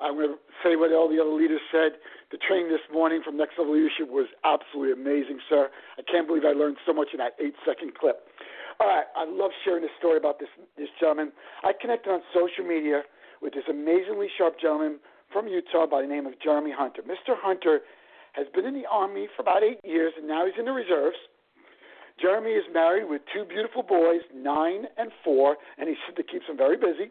I'm 0.00 0.16
going 0.16 0.32
to 0.32 0.40
say 0.64 0.76
what 0.76 0.92
all 0.92 1.08
the 1.10 1.20
other 1.20 1.32
leaders 1.32 1.60
said. 1.70 2.00
The 2.32 2.38
training 2.48 2.70
this 2.70 2.80
morning 2.92 3.20
from 3.22 3.36
Next 3.36 3.58
Level 3.58 3.74
Leadership 3.74 4.08
was 4.08 4.26
absolutely 4.44 4.96
amazing, 4.96 5.40
sir. 5.48 5.68
I 5.98 6.02
can't 6.10 6.26
believe 6.26 6.44
I 6.46 6.56
learned 6.56 6.78
so 6.86 6.94
much 6.94 7.08
in 7.12 7.18
that 7.18 7.36
eight 7.38 7.54
second 7.66 7.94
clip. 7.98 8.24
All 8.80 8.88
right, 8.88 9.04
I 9.14 9.28
love 9.28 9.50
sharing 9.62 9.82
this 9.82 9.92
story 9.98 10.16
about 10.16 10.38
this 10.38 10.48
this 10.78 10.88
gentleman. 10.98 11.32
I 11.62 11.72
connected 11.78 12.08
on 12.08 12.22
social 12.32 12.64
media 12.64 13.02
with 13.40 13.54
this 13.54 13.64
amazingly 13.68 14.28
sharp 14.36 14.60
gentleman 14.60 14.98
from 15.32 15.48
Utah 15.48 15.86
by 15.86 16.02
the 16.02 16.08
name 16.08 16.26
of 16.26 16.34
Jeremy 16.42 16.72
Hunter. 16.76 17.02
Mr. 17.02 17.34
Hunter 17.36 17.80
has 18.32 18.46
been 18.54 18.66
in 18.66 18.74
the 18.74 18.86
Army 18.90 19.28
for 19.34 19.42
about 19.42 19.62
eight 19.62 19.80
years, 19.84 20.12
and 20.16 20.28
now 20.28 20.44
he's 20.46 20.54
in 20.58 20.64
the 20.64 20.72
reserves. 20.72 21.16
Jeremy 22.20 22.50
is 22.50 22.64
married 22.72 23.08
with 23.08 23.22
two 23.32 23.44
beautiful 23.44 23.82
boys, 23.82 24.20
nine 24.34 24.84
and 24.98 25.10
four, 25.24 25.56
and 25.78 25.88
he 25.88 25.96
said 26.06 26.16
that 26.16 26.30
keeps 26.30 26.46
him 26.46 26.56
very 26.56 26.76
busy. 26.76 27.10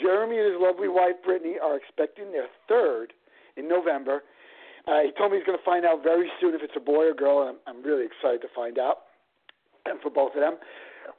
Jeremy 0.00 0.38
and 0.38 0.52
his 0.52 0.60
lovely 0.60 0.88
wife, 0.88 1.14
Brittany, 1.24 1.54
are 1.62 1.76
expecting 1.76 2.32
their 2.32 2.48
third 2.68 3.12
in 3.56 3.68
November. 3.68 4.22
Uh, 4.86 5.00
he 5.06 5.12
told 5.16 5.30
me 5.30 5.38
he's 5.38 5.46
going 5.46 5.56
to 5.56 5.64
find 5.64 5.86
out 5.86 6.02
very 6.02 6.28
soon 6.40 6.54
if 6.54 6.62
it's 6.62 6.74
a 6.76 6.80
boy 6.80 7.06
or 7.06 7.14
girl, 7.14 7.46
and 7.46 7.56
I'm, 7.66 7.76
I'm 7.76 7.82
really 7.82 8.04
excited 8.04 8.42
to 8.42 8.48
find 8.54 8.78
out. 8.78 9.06
And 9.86 10.00
for 10.00 10.10
both 10.10 10.34
of 10.34 10.40
them, 10.40 10.56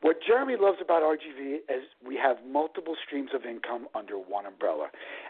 what 0.02 0.18
Jeremy 0.26 0.56
loves 0.60 0.78
about 0.82 1.02
RGV 1.04 1.58
is 1.70 1.84
we 2.06 2.16
have 2.16 2.38
multiple 2.46 2.96
streams 3.06 3.32
of 3.34 3.46
income 3.46 3.88
under 3.96 4.16
one 4.16 4.46
umbrella, 4.46 4.88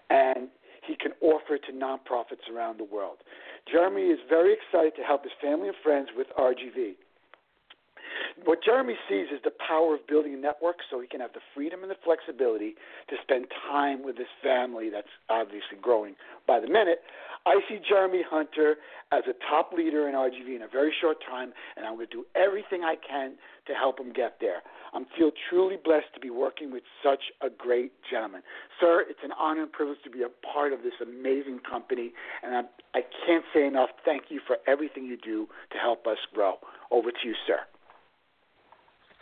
and 0.10 0.50
he 0.86 0.96
can 0.96 1.12
offer 1.22 1.56
it 1.56 1.64
to 1.66 1.74
nonprofits 1.74 2.50
around 2.54 2.80
the 2.80 2.84
world. 2.84 3.18
Jeremy 3.70 4.04
is 4.04 4.20
very 4.30 4.54
excited 4.54 4.96
to 4.98 5.04
help 5.04 5.24
his 5.24 5.34
family 5.42 5.68
and 5.68 5.78
friends 5.84 6.10
with 6.16 6.28
RGV. 6.38 6.96
What 8.44 8.60
Jeremy 8.64 8.96
sees 9.08 9.28
is 9.32 9.40
the 9.44 9.54
power 9.66 9.96
of 9.96 10.06
building 10.08 10.34
a 10.34 10.38
network 10.38 10.78
so 10.92 11.00
he 11.00 11.08
can 11.08 11.22
have 11.22 11.32
the 11.32 11.40
freedom 11.54 11.84
and 11.84 11.90
the 11.90 11.96
flexibility 12.04 12.76
to 13.10 13.16
spend 13.24 13.48
time 13.72 14.04
with 14.04 14.18
his 14.18 14.28
family 14.44 14.90
that's 14.90 15.08
obviously 15.30 15.80
growing 15.82 16.16
by 16.46 16.60
the 16.60 16.68
minute. 16.68 17.00
I 17.46 17.62
see 17.70 17.80
Jeremy 17.88 18.24
Hunter 18.28 18.76
as 19.14 19.24
a 19.30 19.34
top 19.50 19.72
leader 19.72 20.10
in 20.10 20.16
RGV 20.16 20.56
in 20.56 20.64
a 20.64 20.68
very 20.68 20.94
short 21.00 21.18
time, 21.30 21.54
and 21.78 21.86
I'm 21.86 21.96
going 21.96 22.08
to 22.08 22.12
do 22.12 22.26
everything 22.36 22.84
I 22.84 22.96
can 22.96 23.36
to 23.68 23.74
help 23.74 24.00
him 24.00 24.12
get 24.12 24.38
there. 24.42 24.64
I 24.94 25.02
feel 25.18 25.32
truly 25.50 25.78
blessed 25.82 26.12
to 26.16 26.20
be 26.20 26.30
working 26.30 26.72
with 26.72 26.84
such 27.04 27.32
a 27.42 27.50
great 27.50 27.94
gentleman. 28.10 28.42
Sir, 28.80 29.06
it's 29.08 29.20
an 29.24 29.32
honor 29.40 29.64
and 29.64 29.72
privilege 29.72 30.00
to 30.04 30.10
be 30.10 30.24
a 30.24 30.48
part 30.54 30.74
of 30.74 30.82
this 30.82 30.94
amazing 31.02 31.60
company, 31.70 32.14
and 32.44 32.56
I, 32.56 32.62
I 32.98 33.02
can't 33.26 33.46
say 33.54 33.66
enough 33.66 33.90
thank 34.04 34.24
you 34.30 34.42
for 34.46 34.58
everything 34.68 35.06
you 35.06 35.18
do 35.18 35.48
to 35.72 35.78
help 35.78 36.08
us 36.08 36.18
grow. 36.34 36.56
Over 36.92 37.12
to 37.12 37.28
you, 37.28 37.36
sir. 37.48 37.60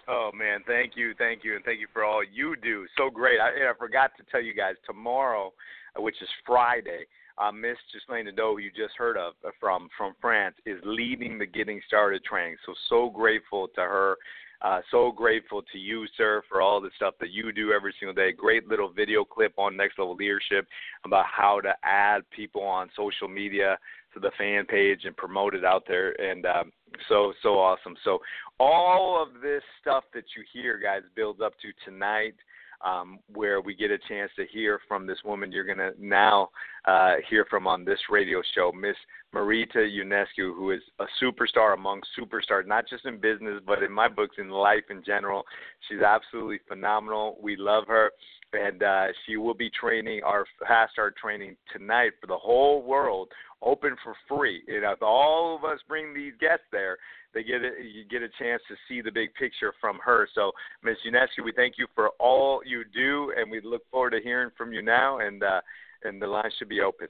Oh 0.08 0.32
man, 0.34 0.60
thank 0.68 0.94
you, 0.96 1.14
thank 1.18 1.44
you, 1.44 1.56
and 1.56 1.64
thank 1.64 1.80
you 1.80 1.88
for 1.94 2.04
all 2.04 2.22
you 2.24 2.56
do. 2.62 2.86
So 2.98 3.10
great. 3.10 3.40
I, 3.40 3.70
I 3.70 3.74
forgot 3.78 4.12
to 4.18 4.24
tell 4.30 4.42
you 4.42 4.54
guys 4.54 4.76
tomorrow, 4.86 5.54
which 5.98 6.22
is 6.22 6.28
Friday. 6.46 7.06
Uh, 7.38 7.52
Miss 7.52 7.78
Ghislaine 7.92 8.26
Nadeau, 8.26 8.54
who 8.56 8.60
you 8.60 8.70
just 8.70 8.96
heard 8.98 9.18
of 9.18 9.34
uh, 9.46 9.50
from 9.60 9.88
from 9.98 10.14
France, 10.22 10.56
is 10.66 10.80
leading 10.84 11.38
the 11.38 11.46
Getting 11.46 11.82
Started 11.88 12.24
training. 12.24 12.58
So 12.66 12.74
so 12.90 13.10
grateful 13.10 13.70
to 13.76 13.82
her. 13.82 14.18
Uh, 14.62 14.80
so 14.92 15.12
grateful 15.12 15.62
to 15.74 15.78
you, 15.78 16.06
sir, 16.16 16.42
for 16.48 16.62
all 16.62 16.80
the 16.80 16.90
stuff 16.96 17.16
that 17.20 17.32
you 17.32 17.52
do 17.52 17.74
every 17.74 17.94
single 18.00 18.14
day. 18.14 18.32
Great 18.32 18.66
little 18.68 18.90
video 18.90 19.26
clip 19.26 19.54
on 19.58 19.76
Next 19.76 20.00
Level 20.00 20.16
Leadership 20.16 20.66
about 21.04 21.26
how 21.26 21.60
to 21.60 21.74
add 21.84 22.22
people 22.30 22.62
on 22.62 22.90
social 22.96 23.28
media 23.28 23.78
to 24.14 24.20
the 24.20 24.32
fan 24.38 24.66
page 24.66 25.02
and 25.06 25.16
promote 25.18 25.56
it 25.56 25.66
out 25.66 25.84
there. 25.88 26.12
And 26.22 26.46
um, 26.46 26.72
so 27.10 27.34
so 27.42 27.60
awesome. 27.60 27.96
So 28.04 28.20
all 28.60 29.22
of 29.22 29.42
this 29.42 29.64
stuff 29.82 30.04
that 30.14 30.26
you 30.36 30.44
hear, 30.54 30.80
guys, 30.80 31.02
builds 31.16 31.42
up 31.42 31.54
to 31.62 31.90
tonight. 31.90 32.36
Um, 32.84 33.20
where 33.34 33.62
we 33.62 33.74
get 33.76 33.92
a 33.92 33.98
chance 34.10 34.30
to 34.36 34.46
hear 34.46 34.78
from 34.90 35.08
this 35.08 35.20
woman 35.24 35.54
you're 35.54 35.64
going 35.64 35.78
to 35.78 35.94
now 35.98 36.50
uh, 36.84 37.14
hear 37.30 37.46
from 37.50 37.66
on 37.66 37.86
this 37.86 38.00
radio 38.10 38.42
show, 38.54 38.74
Miss 38.74 38.98
Marita 39.34 39.78
Ionescu 39.78 40.54
who 40.54 40.72
is 40.72 40.82
a 41.00 41.06
superstar 41.22 41.76
among 41.76 42.02
superstars, 42.20 42.68
not 42.68 42.88
just 42.90 43.06
in 43.06 43.20
business, 43.20 43.62
but 43.66 43.84
in 43.84 43.92
my 43.92 44.10
books, 44.10 44.36
in 44.38 44.50
life 44.50 44.84
in 44.90 45.02
general. 45.02 45.44
She's 45.88 46.02
absolutely 46.02 46.60
phenomenal. 46.68 47.38
We 47.42 47.56
love 47.56 47.86
her. 47.88 48.12
And 48.54 48.84
uh, 48.84 49.08
she 49.26 49.38
will 49.38 49.56
be 49.56 49.70
training 49.70 50.22
our 50.24 50.46
fast 50.68 50.94
start 50.94 51.16
training 51.18 51.56
tonight 51.76 52.12
for 52.22 52.28
the 52.28 52.38
whole 52.38 52.84
world 52.84 53.30
open 53.64 53.96
for 54.04 54.16
free. 54.28 54.62
You 54.68 54.82
know, 54.82 54.92
if 54.92 55.02
all 55.02 55.56
of 55.56 55.64
us 55.64 55.80
bring 55.88 56.14
these 56.14 56.34
guests 56.40 56.66
there, 56.72 56.98
they 57.34 57.44
get 57.44 57.62
a, 57.62 57.72
you 57.82 58.06
get 58.10 58.22
a 58.22 58.30
chance 58.40 58.62
to 58.68 58.76
see 58.88 59.02
the 59.02 59.12
big 59.12 59.34
picture 59.34 59.74
from 59.82 60.00
her. 60.06 60.28
So, 60.36 60.52
Ms. 60.84 60.98
Ionescu, 61.08 61.44
we 61.44 61.52
thank 61.52 61.76
you 61.78 61.88
for 61.96 62.10
all 62.20 62.62
you 62.66 62.84
do, 62.94 63.34
and 63.38 63.50
we 63.50 63.62
look 63.62 63.82
forward 63.90 64.12
to 64.12 64.22
hearing 64.22 64.52
from 64.58 64.74
you 64.74 64.82
now. 64.82 65.20
And 65.20 65.44
uh, 65.44 65.62
and 66.04 66.22
the 66.22 66.28
line 66.28 66.52
should 66.58 66.70
be 66.70 66.82
open. 66.82 67.08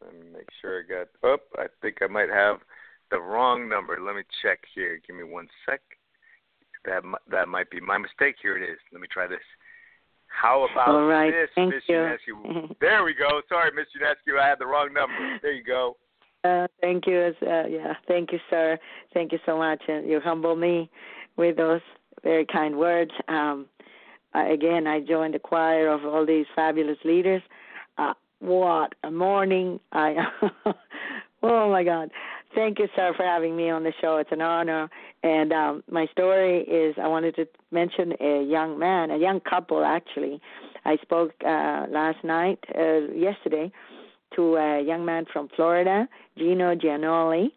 Let 0.00 0.14
me 0.14 0.30
make 0.32 0.48
sure 0.62 0.80
I 0.80 0.98
got. 1.00 1.08
Oh, 1.22 1.36
I 1.58 1.66
think 1.82 1.96
I 2.00 2.06
might 2.06 2.30
have 2.30 2.58
the 3.10 3.20
wrong 3.20 3.68
number. 3.68 3.98
Let 4.00 4.16
me 4.16 4.22
check 4.42 4.60
here. 4.74 5.00
Give 5.06 5.16
me 5.16 5.24
one 5.24 5.48
sec. 5.66 5.80
That 6.88 7.02
that 7.30 7.48
might 7.48 7.70
be 7.70 7.80
my 7.80 7.98
mistake. 7.98 8.36
Here 8.40 8.56
it 8.56 8.62
is. 8.62 8.78
Let 8.92 9.00
me 9.00 9.08
try 9.12 9.26
this. 9.26 9.38
How 10.28 10.66
about 10.70 10.88
All 10.88 11.06
right. 11.06 11.30
this, 11.30 11.48
Thank 11.54 11.74
Miss 11.74 11.82
you. 11.88 11.96
Ionescu? 11.96 12.76
there 12.80 13.02
we 13.02 13.14
go. 13.14 13.40
Sorry, 13.48 13.70
Miss 13.74 13.86
Ionescu, 14.00 14.38
I 14.38 14.46
had 14.46 14.58
the 14.58 14.66
wrong 14.66 14.92
number. 14.92 15.38
There 15.42 15.52
you 15.52 15.64
go. 15.64 15.96
Uh, 16.44 16.66
thank 16.80 17.06
you. 17.06 17.32
Uh, 17.42 17.66
yeah, 17.66 17.94
thank 18.06 18.32
you, 18.32 18.38
sir. 18.48 18.78
Thank 19.12 19.32
you 19.32 19.38
so 19.44 19.58
much. 19.58 19.82
And 19.88 20.08
you 20.08 20.20
humble 20.20 20.54
me 20.54 20.90
with 21.36 21.56
those 21.56 21.80
very 22.22 22.46
kind 22.46 22.78
words. 22.78 23.10
Um, 23.26 23.66
uh, 24.34 24.50
again, 24.50 24.86
I 24.86 25.00
joined 25.00 25.34
the 25.34 25.38
choir 25.38 25.88
of 25.88 26.04
all 26.04 26.24
these 26.24 26.46
fabulous 26.54 26.98
leaders. 27.04 27.42
Uh, 27.96 28.14
what 28.40 28.94
a 29.02 29.10
morning! 29.10 29.80
I 29.92 30.14
oh 31.42 31.70
my 31.70 31.82
God! 31.82 32.10
Thank 32.54 32.78
you, 32.78 32.88
sir, 32.96 33.12
for 33.16 33.24
having 33.24 33.56
me 33.56 33.70
on 33.70 33.84
the 33.84 33.92
show. 34.00 34.16
It's 34.16 34.32
an 34.32 34.40
honor. 34.40 34.88
And 35.22 35.52
um, 35.52 35.84
my 35.90 36.06
story 36.12 36.60
is 36.62 36.94
I 37.00 37.06
wanted 37.06 37.36
to 37.36 37.46
mention 37.70 38.14
a 38.20 38.42
young 38.42 38.78
man, 38.78 39.10
a 39.10 39.18
young 39.18 39.40
couple 39.40 39.84
actually. 39.84 40.40
I 40.84 40.96
spoke 41.02 41.32
uh, 41.44 41.86
last 41.90 42.24
night, 42.24 42.58
uh, 42.76 43.12
yesterday, 43.14 43.70
to 44.36 44.56
a 44.56 44.82
young 44.82 45.04
man 45.04 45.26
from 45.32 45.48
Florida, 45.54 46.08
Gino 46.38 46.74
Gianoli, 46.74 47.48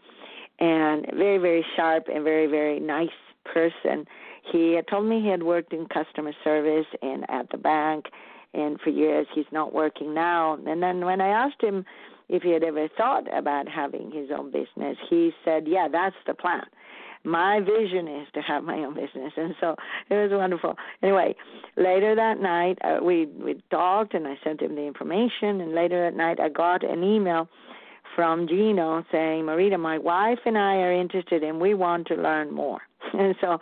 and 0.60 1.06
very, 1.14 1.38
very 1.38 1.66
sharp 1.76 2.08
and 2.14 2.24
very, 2.24 2.48
very 2.48 2.80
nice 2.80 3.10
person. 3.46 4.06
He 4.52 4.74
had 4.74 4.88
told 4.88 5.06
me 5.06 5.22
he 5.22 5.30
had 5.30 5.44
worked 5.44 5.74
in 5.74 5.86
customer 5.88 6.34
service 6.44 6.88
and 7.02 7.26
at 7.30 7.50
the 7.52 7.58
bank, 7.58 8.06
and 8.54 8.80
for 8.82 8.90
years 8.90 9.28
he's 9.34 9.46
not 9.52 9.74
working 9.74 10.14
now. 10.14 10.58
And 10.66 10.84
then 10.84 11.06
when 11.06 11.22
I 11.22 11.28
asked 11.28 11.62
him 11.62 11.86
if 12.32 12.42
he 12.42 12.52
had 12.52 12.64
ever 12.64 12.88
thought 12.98 13.26
about 13.38 13.68
having 13.68 14.12
his 14.12 14.30
own 14.36 14.52
business, 14.52 14.98
he 15.10 15.32
said, 15.46 15.68
"Yeah, 15.68 15.88
that's 15.92 16.16
the 16.26 16.34
plan." 16.34 16.66
my 17.24 17.60
vision 17.60 18.08
is 18.08 18.28
to 18.34 18.42
have 18.42 18.64
my 18.64 18.80
own 18.80 18.96
business 18.96 19.32
and 19.38 19.54
so 19.62 19.76
it 20.10 20.16
was 20.16 20.32
wonderful 20.32 20.76
anyway 21.04 21.36
later 21.78 22.16
that 22.16 22.40
night 22.40 22.80
uh, 22.84 22.98
we 23.00 23.28
we 23.28 23.62
talked 23.70 24.16
and 24.16 24.28
i 24.28 24.36
sent 24.44 24.60
him 24.60 24.74
the 24.74 24.82
information 24.82 25.62
and 25.62 25.76
later 25.76 26.02
that 26.02 26.18
night 26.18 26.40
i 26.40 26.50
got 26.50 26.84
an 26.84 27.04
email 27.04 27.48
from 28.16 28.48
Gino 28.48 29.04
saying, 29.12 29.46
Marita, 29.46 29.80
my 29.80 29.98
wife 29.98 30.40
and 30.46 30.58
I 30.58 30.78
are 30.78 30.92
interested 30.92 31.44
and 31.44 31.60
we 31.60 31.74
want 31.74 32.08
to 32.08 32.16
learn 32.16 32.54
more. 32.54 32.82
And 33.20 33.36
so 33.42 33.58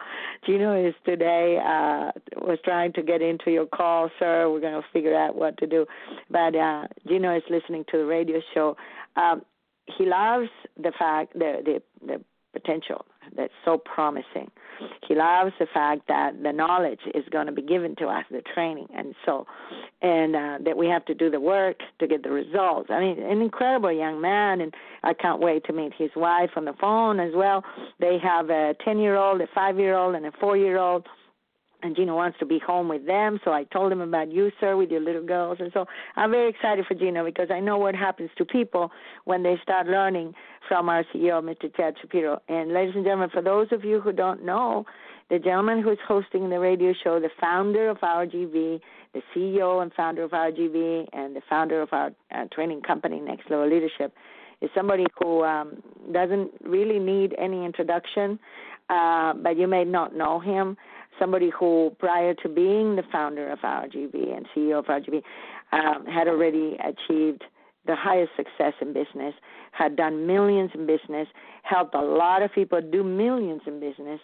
Gino 0.45 0.87
is 0.87 0.93
today 1.05 1.57
uh 1.57 2.11
was 2.37 2.59
trying 2.63 2.93
to 2.93 3.01
get 3.01 3.21
into 3.21 3.51
your 3.51 3.65
call, 3.65 4.09
sir. 4.19 4.49
We're 4.49 4.61
gonna 4.61 4.81
figure 4.93 5.15
out 5.15 5.35
what 5.35 5.57
to 5.57 5.67
do. 5.67 5.85
But 6.29 6.55
uh 6.55 6.87
Gino 7.07 7.35
is 7.35 7.43
listening 7.49 7.85
to 7.91 7.97
the 7.97 8.05
radio 8.05 8.39
show. 8.53 8.77
Um 9.15 9.41
he 9.97 10.05
loves 10.05 10.49
the 10.77 10.91
fact 10.97 11.33
the 11.33 11.61
the 11.65 11.81
the 12.05 12.21
potential 12.53 13.05
that's 13.35 13.53
so 13.65 13.77
promising. 13.77 14.49
He 15.07 15.15
loves 15.15 15.51
the 15.59 15.67
fact 15.73 16.03
that 16.07 16.41
the 16.41 16.53
knowledge 16.53 17.01
is 17.13 17.23
going 17.31 17.47
to 17.47 17.51
be 17.51 17.61
given 17.61 17.95
to 17.97 18.07
us, 18.07 18.23
the 18.31 18.41
training, 18.53 18.87
and 18.95 19.13
so, 19.25 19.45
and 20.01 20.35
uh, 20.35 20.57
that 20.63 20.77
we 20.77 20.87
have 20.87 21.03
to 21.05 21.13
do 21.13 21.29
the 21.29 21.39
work 21.39 21.77
to 21.99 22.07
get 22.07 22.23
the 22.23 22.31
results. 22.31 22.89
I 22.89 22.99
mean, 22.99 23.21
an 23.21 23.41
incredible 23.41 23.91
young 23.91 24.21
man, 24.21 24.61
and 24.61 24.73
I 25.03 25.13
can't 25.13 25.41
wait 25.41 25.65
to 25.65 25.73
meet 25.73 25.93
his 25.97 26.11
wife 26.15 26.51
on 26.55 26.65
the 26.65 26.73
phone 26.79 27.19
as 27.19 27.33
well. 27.35 27.63
They 27.99 28.17
have 28.23 28.49
a 28.49 28.73
10 28.85 28.99
year 28.99 29.17
old, 29.17 29.41
a 29.41 29.47
5 29.53 29.79
year 29.79 29.95
old, 29.95 30.15
and 30.15 30.25
a 30.25 30.31
4 30.39 30.55
year 30.57 30.77
old 30.77 31.05
and 31.81 31.95
Gina 31.95 32.13
wants 32.13 32.37
to 32.39 32.45
be 32.45 32.59
home 32.59 32.87
with 32.87 33.05
them. 33.05 33.39
So 33.43 33.51
I 33.51 33.63
told 33.65 33.91
him 33.91 34.01
about 34.01 34.31
you, 34.31 34.51
sir, 34.59 34.75
with 34.75 34.91
your 34.91 34.99
little 34.99 35.25
girls. 35.25 35.57
And 35.59 35.71
so 35.73 35.85
I'm 36.15 36.31
very 36.31 36.49
excited 36.49 36.85
for 36.85 36.93
Gina 36.93 37.23
because 37.23 37.49
I 37.51 37.59
know 37.59 37.77
what 37.77 37.95
happens 37.95 38.29
to 38.37 38.45
people 38.45 38.91
when 39.25 39.43
they 39.43 39.55
start 39.63 39.87
learning 39.87 40.33
from 40.67 40.89
our 40.89 41.03
CEO, 41.13 41.41
Mr. 41.41 41.73
Chad 41.75 41.95
Shapiro. 42.01 42.41
And 42.49 42.73
ladies 42.73 42.95
and 42.95 43.05
gentlemen, 43.05 43.29
for 43.29 43.41
those 43.41 43.67
of 43.71 43.83
you 43.85 44.01
who 44.01 44.11
don't 44.11 44.43
know, 44.43 44.85
the 45.29 45.39
gentleman 45.39 45.81
who's 45.81 45.99
hosting 46.07 46.49
the 46.49 46.59
radio 46.59 46.93
show, 47.03 47.19
the 47.19 47.29
founder 47.39 47.89
of 47.89 47.97
RGV, 47.99 48.81
the 49.13 49.21
CEO 49.33 49.81
and 49.81 49.93
founder 49.93 50.23
of 50.23 50.31
RGV, 50.31 51.07
and 51.13 51.35
the 51.35 51.41
founder 51.49 51.81
of 51.81 51.89
our 51.91 52.11
uh, 52.31 52.45
training 52.51 52.81
company, 52.81 53.19
Next 53.19 53.49
Level 53.49 53.69
Leadership, 53.69 54.13
is 54.61 54.69
somebody 54.75 55.05
who 55.19 55.43
um, 55.43 55.81
doesn't 56.11 56.51
really 56.61 56.99
need 56.99 57.35
any 57.37 57.63
introduction, 57.63 58.39
uh, 58.89 59.33
but 59.33 59.57
you 59.57 59.67
may 59.67 59.85
not 59.85 60.15
know 60.15 60.39
him 60.39 60.75
somebody 61.19 61.51
who, 61.57 61.95
prior 61.99 62.33
to 62.35 62.49
being 62.49 62.95
the 62.95 63.03
founder 63.11 63.49
of 63.49 63.59
RGV 63.59 64.35
and 64.35 64.45
CEO 64.55 64.79
of 64.79 64.85
RGV, 64.85 65.21
um, 65.71 66.05
had 66.05 66.27
already 66.27 66.77
achieved 66.83 67.43
the 67.85 67.95
highest 67.95 68.31
success 68.35 68.73
in 68.81 68.93
business, 68.93 69.33
had 69.71 69.95
done 69.95 70.27
millions 70.27 70.71
in 70.73 70.85
business, 70.85 71.27
helped 71.63 71.95
a 71.95 72.01
lot 72.01 72.41
of 72.41 72.51
people 72.53 72.81
do 72.81 73.03
millions 73.03 73.61
in 73.65 73.79
business. 73.79 74.19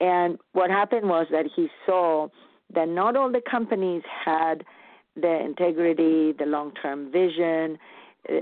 And 0.00 0.38
what 0.52 0.70
happened 0.70 1.08
was 1.08 1.26
that 1.30 1.46
he 1.54 1.68
saw 1.86 2.28
that 2.74 2.88
not 2.88 3.16
all 3.16 3.30
the 3.30 3.42
companies 3.50 4.02
had 4.24 4.64
the 5.16 5.40
integrity, 5.44 6.32
the 6.38 6.46
long-term 6.46 7.10
vision, 7.10 7.78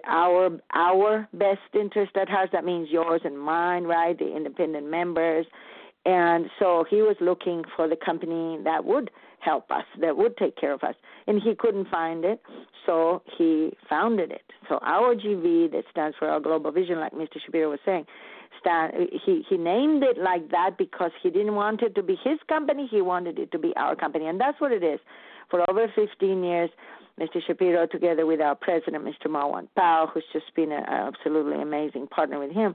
our 0.07 0.51
our 0.75 1.29
best 1.33 1.61
interest 1.75 2.17
at 2.17 2.29
heart. 2.29 2.51
That 2.53 2.65
means 2.65 2.89
yours 2.91 3.21
and 3.25 3.39
mine, 3.39 3.85
right? 3.85 4.19
The 4.19 4.35
independent 4.35 4.91
members, 4.91 5.47
and 6.07 6.47
so 6.61 6.85
he 6.89 7.03
was 7.03 7.17
looking 7.21 7.65
for 7.75 7.89
the 7.89 7.97
company 7.97 8.59
that 8.63 8.85
would 8.85 9.11
help 9.41 9.71
us, 9.73 9.85
that 10.01 10.17
would 10.17 10.37
take 10.37 10.57
care 10.57 10.73
of 10.73 10.83
us. 10.85 10.95
And 11.27 11.43
he 11.43 11.55
couldn't 11.57 11.89
find 11.89 12.25
it, 12.25 12.41
so 12.87 13.23
he 13.37 13.77
founded 13.89 14.31
it. 14.31 14.43
So 14.69 14.79
our 14.83 15.17
GV, 15.17 15.73
that 15.73 15.83
stands 15.91 16.17
for 16.17 16.29
our 16.29 16.39
Global 16.39 16.71
Vision, 16.71 17.01
like 17.01 17.13
Mr. 17.13 17.41
Shapiro 17.45 17.71
was 17.71 17.81
saying, 17.85 18.07
stand, 18.61 18.93
he, 19.25 19.45
he 19.49 19.57
named 19.57 20.05
it 20.05 20.17
like 20.17 20.49
that 20.53 20.79
because 20.79 21.11
he 21.25 21.31
didn't 21.31 21.57
want 21.57 21.83
it 21.83 21.97
to 21.97 22.05
be 22.05 22.17
his 22.23 22.39
company, 22.49 22.87
he 22.89 23.01
wanted 23.01 23.41
it 23.41 23.51
to 23.51 23.59
be 23.59 23.73
our 23.77 23.97
company. 23.97 24.27
And 24.27 24.41
that's 24.41 24.61
what 24.61 24.71
it 24.71 24.85
is. 24.85 25.01
For 25.51 25.69
over 25.69 25.87
15 25.95 26.45
years, 26.45 26.71
Mr. 27.21 27.41
Shapiro, 27.47 27.87
together 27.87 28.27
with 28.27 28.41
our 28.43 28.55
president, 28.55 29.05
Mr. 29.05 29.29
Marwan 29.29 29.69
Powell, 29.75 30.07
who's 30.07 30.25
just 30.33 30.55
been 30.55 30.71
an 30.71 30.85
absolutely 30.87 31.61
amazing 31.63 32.07
partner 32.09 32.39
with 32.39 32.53
him, 32.53 32.75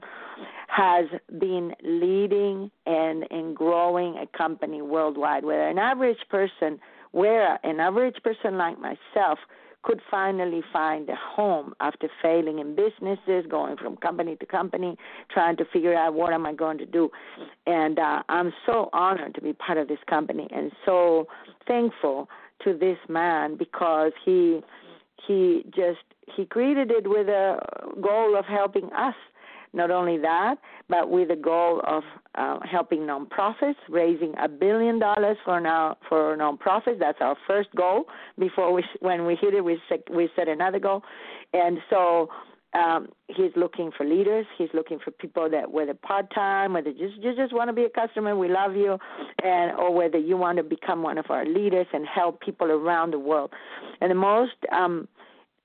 has 0.66 1.06
been 1.38 1.72
leading 1.82 2.70
and, 2.86 3.24
growing 3.54 4.16
a 4.16 4.26
company 4.36 4.82
worldwide 4.82 5.44
where 5.44 5.68
an 5.68 5.78
average 5.78 6.18
person, 6.28 6.80
where 7.12 7.58
an 7.64 7.78
average 7.78 8.16
person 8.24 8.56
like 8.56 8.76
myself 8.80 9.38
could 9.82 10.00
finally 10.10 10.62
find 10.72 11.08
a 11.08 11.16
home 11.16 11.74
after 11.80 12.08
failing 12.22 12.58
in 12.60 12.74
businesses, 12.74 13.44
going 13.48 13.76
from 13.76 13.96
company 13.96 14.36
to 14.36 14.46
company, 14.46 14.96
trying 15.30 15.56
to 15.56 15.64
figure 15.72 15.94
out 15.94 16.14
what 16.14 16.32
am 16.32 16.46
I 16.46 16.54
going 16.54 16.78
to 16.78 16.86
do. 16.86 17.10
And 17.66 17.98
uh, 17.98 18.22
I'm 18.28 18.52
so 18.64 18.88
honored 18.92 19.34
to 19.34 19.40
be 19.40 19.52
part 19.52 19.78
of 19.78 19.88
this 19.88 19.98
company 20.08 20.48
and 20.52 20.70
so 20.86 21.26
thankful 21.66 22.28
to 22.64 22.76
this 22.76 22.98
man 23.08 23.56
because 23.56 24.12
he 24.24 24.60
he 25.26 25.64
just 25.74 26.00
he 26.36 26.44
created 26.46 26.90
it 26.90 27.08
with 27.08 27.28
a 27.28 27.58
goal 28.00 28.36
of 28.36 28.44
helping 28.44 28.90
us 28.92 29.14
not 29.74 29.90
only 29.90 30.18
that, 30.18 30.56
but 30.88 31.08
with 31.08 31.28
the 31.28 31.36
goal 31.36 31.80
of 31.86 32.02
uh, 32.34 32.58
helping 32.70 33.00
nonprofits, 33.00 33.76
raising 33.88 34.34
a 34.38 34.48
billion 34.48 34.98
dollars 34.98 35.36
for 35.44 35.60
now 35.60 35.96
for 36.08 36.36
nonprofits. 36.36 36.98
That's 36.98 37.18
our 37.20 37.36
first 37.46 37.70
goal. 37.74 38.04
Before 38.38 38.72
we, 38.72 38.84
when 39.00 39.24
we 39.24 39.34
hit 39.34 39.54
it, 39.54 39.64
we 39.64 39.80
set, 39.88 40.00
we 40.14 40.28
set 40.36 40.48
another 40.48 40.78
goal, 40.78 41.02
and 41.54 41.78
so 41.88 42.28
um, 42.74 43.08
he's 43.28 43.50
looking 43.54 43.90
for 43.96 44.06
leaders. 44.06 44.46
He's 44.56 44.70
looking 44.72 44.98
for 44.98 45.10
people 45.10 45.48
that 45.50 45.70
whether 45.70 45.94
part 45.94 46.32
time, 46.34 46.72
whether 46.72 46.90
just 46.90 47.16
you 47.20 47.34
just 47.36 47.52
want 47.52 47.68
to 47.68 47.72
be 47.72 47.84
a 47.84 47.90
customer, 47.90 48.36
we 48.36 48.48
love 48.48 48.74
you, 48.74 48.98
and 49.42 49.72
or 49.78 49.92
whether 49.94 50.18
you 50.18 50.36
want 50.36 50.56
to 50.56 50.64
become 50.64 51.02
one 51.02 51.18
of 51.18 51.26
our 51.28 51.44
leaders 51.44 51.86
and 51.92 52.06
help 52.06 52.40
people 52.40 52.70
around 52.70 53.12
the 53.12 53.18
world. 53.18 53.52
And 54.00 54.10
the 54.10 54.14
most 54.14 54.56
um, 54.70 55.06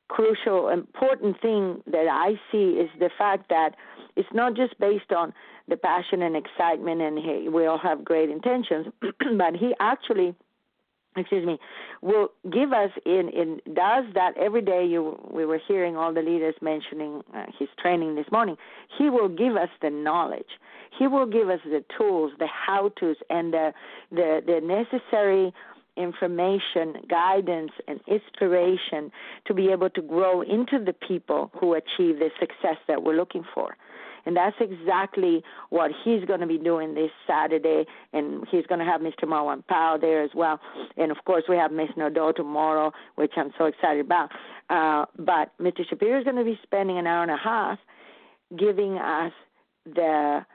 crucial, 0.10 0.70
important 0.70 1.40
thing 1.42 1.82
that 1.88 2.08
I 2.12 2.34
see 2.52 2.80
is 2.80 2.90
the 3.00 3.10
fact 3.18 3.50
that 3.50 3.72
it's 4.16 4.30
not 4.34 4.56
just 4.56 4.78
based 4.80 5.12
on 5.16 5.34
the 5.68 5.78
passion 5.78 6.22
and 6.24 6.36
excitement, 6.36 7.02
and 7.02 7.18
he, 7.18 7.50
we 7.50 7.66
all 7.68 7.78
have 7.78 8.04
great 8.04 8.30
intentions, 8.30 8.88
but 9.02 9.56
he 9.56 9.74
actually 9.80 10.34
excuse 11.18 11.46
me, 11.46 11.58
will 12.02 12.30
give 12.52 12.74
us 12.74 12.92
in 13.06 13.30
in 13.30 13.62
does 13.74 14.06
that 14.14 14.34
every 14.38 14.62
day. 14.62 14.86
You 14.86 15.20
we 15.32 15.46
were 15.46 15.60
hearing 15.68 15.96
all 15.96 16.14
the 16.14 16.22
leaders 16.22 16.56
mentioning 16.62 17.22
uh, 17.36 17.46
his 17.58 17.70
training 17.82 18.16
this 18.16 18.28
morning. 18.32 18.56
He 18.98 19.10
will 19.10 19.30
give 19.30 19.56
us 19.56 19.70
the 19.82 19.90
knowledge. 19.90 20.60
He 20.98 21.08
will 21.08 21.26
give 21.28 21.50
us 21.50 21.60
the 21.66 21.84
tools, 21.98 22.32
the 22.40 22.48
how 22.48 22.92
tos, 23.00 23.18
and 23.30 23.54
the 23.54 23.74
the, 24.12 24.42
the 24.46 24.62
necessary 24.62 25.54
information, 25.98 26.94
guidance, 27.10 27.72
and 27.88 28.00
inspiration 28.08 29.12
to 29.46 29.54
be 29.54 29.70
able 29.70 29.90
to 29.90 30.02
grow 30.02 30.42
into 30.42 30.84
the 30.84 30.94
people 30.94 31.52
who 31.60 31.74
achieve 31.74 32.20
the 32.20 32.30
success 32.40 32.78
that 32.88 33.02
we're 33.02 33.16
looking 33.16 33.44
for. 33.54 33.76
And 34.28 34.36
that's 34.36 34.58
exactly 34.60 35.42
what 35.70 35.90
he's 36.04 36.26
going 36.26 36.42
to 36.42 36.48
be 36.48 36.58
doing 36.58 36.94
this 36.94 37.12
Saturday. 37.26 37.86
And 38.12 38.46
he's 38.52 38.66
going 38.68 38.80
to 38.80 38.86
have 38.86 39.00
Mr. 39.00 39.24
Marwan 39.24 39.66
Powell 39.68 39.98
there 39.98 40.22
as 40.22 40.32
well. 40.36 40.60
And 40.98 41.12
of 41.12 41.18
course, 41.26 41.46
we 41.48 41.56
have 41.56 41.72
Miss 41.72 41.88
Nadeau 41.96 42.34
tomorrow, 42.34 42.92
which 43.16 43.32
I'm 43.38 43.52
so 43.58 43.66
excited 43.66 44.06
about. 44.06 44.30
Uh, 44.70 45.06
but 45.18 45.54
Mr. 45.62 45.88
Shapiro 45.90 46.20
is 46.20 46.26
going 46.26 46.36
to 46.36 46.44
be 46.44 46.60
spending 46.62 46.98
an 46.98 47.08
hour 47.08 47.24
and 47.24 47.32
a 47.32 47.38
half 47.38 47.80
giving 48.58 48.98
us 48.98 49.32
the 49.86 50.46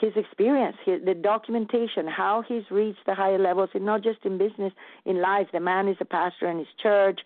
his 0.00 0.12
experience, 0.16 0.76
his, 0.84 1.04
the 1.04 1.14
documentation, 1.14 2.06
how 2.06 2.42
he's 2.46 2.64
reached 2.70 3.04
the 3.06 3.14
higher 3.14 3.38
levels, 3.38 3.70
and 3.74 3.84
not 3.84 4.02
just 4.02 4.18
in 4.24 4.38
business, 4.38 4.72
in 5.04 5.20
life. 5.20 5.46
The 5.52 5.60
man 5.60 5.88
is 5.88 5.96
a 6.00 6.04
pastor 6.04 6.48
in 6.48 6.58
his 6.58 6.68
church, 6.82 7.20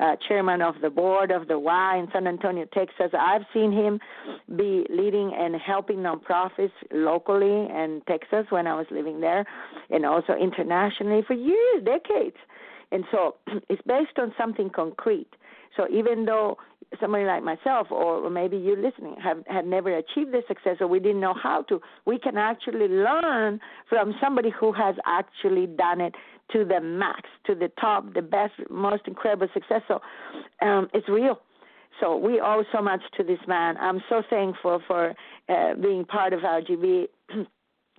uh, 0.00 0.16
chairman 0.28 0.62
of 0.62 0.74
the 0.82 0.90
board 0.90 1.30
of 1.30 1.48
the 1.48 1.58
Y 1.58 1.96
in 1.96 2.08
San 2.12 2.26
Antonio, 2.26 2.66
Texas. 2.72 3.10
I've 3.18 3.44
seen 3.52 3.72
him 3.72 4.00
be 4.56 4.86
leading 4.90 5.32
and 5.34 5.54
helping 5.56 5.98
nonprofits 5.98 6.72
locally 6.92 7.68
in 7.70 8.02
Texas 8.06 8.46
when 8.50 8.66
I 8.66 8.74
was 8.74 8.86
living 8.90 9.20
there, 9.20 9.46
and 9.90 10.04
also 10.04 10.34
internationally 10.34 11.22
for 11.26 11.34
years, 11.34 11.84
decades. 11.84 12.36
And 12.92 13.04
so 13.10 13.36
it's 13.68 13.82
based 13.86 14.18
on 14.18 14.34
something 14.38 14.70
concrete. 14.70 15.30
So 15.76 15.86
even 15.90 16.24
though 16.24 16.58
somebody 17.00 17.24
like 17.24 17.42
myself 17.42 17.88
or 17.90 18.28
maybe 18.30 18.56
you 18.56 18.76
listening 18.76 19.16
have 19.22 19.38
had 19.46 19.66
never 19.66 19.96
achieved 19.96 20.32
this 20.32 20.44
success 20.48 20.76
or 20.80 20.86
we 20.86 20.98
didn't 21.00 21.20
know 21.20 21.34
how 21.34 21.62
to 21.62 21.80
we 22.06 22.18
can 22.18 22.36
actually 22.36 22.88
learn 22.88 23.60
from 23.88 24.14
somebody 24.20 24.50
who 24.50 24.72
has 24.72 24.94
actually 25.04 25.66
done 25.66 26.00
it 26.00 26.14
to 26.52 26.64
the 26.64 26.80
max 26.80 27.22
to 27.44 27.54
the 27.54 27.68
top 27.80 28.12
the 28.14 28.22
best 28.22 28.52
most 28.70 29.02
incredible 29.06 29.48
success. 29.52 29.82
So 29.88 30.00
um 30.62 30.88
it's 30.94 31.08
real. 31.08 31.40
So 32.00 32.16
we 32.16 32.40
owe 32.40 32.62
so 32.72 32.82
much 32.82 33.00
to 33.16 33.24
this 33.24 33.38
man. 33.48 33.76
I'm 33.78 34.02
so 34.08 34.22
thankful 34.28 34.82
for 34.86 35.14
uh, 35.48 35.74
being 35.80 36.04
part 36.04 36.34
of 36.34 36.40
gv 36.40 37.06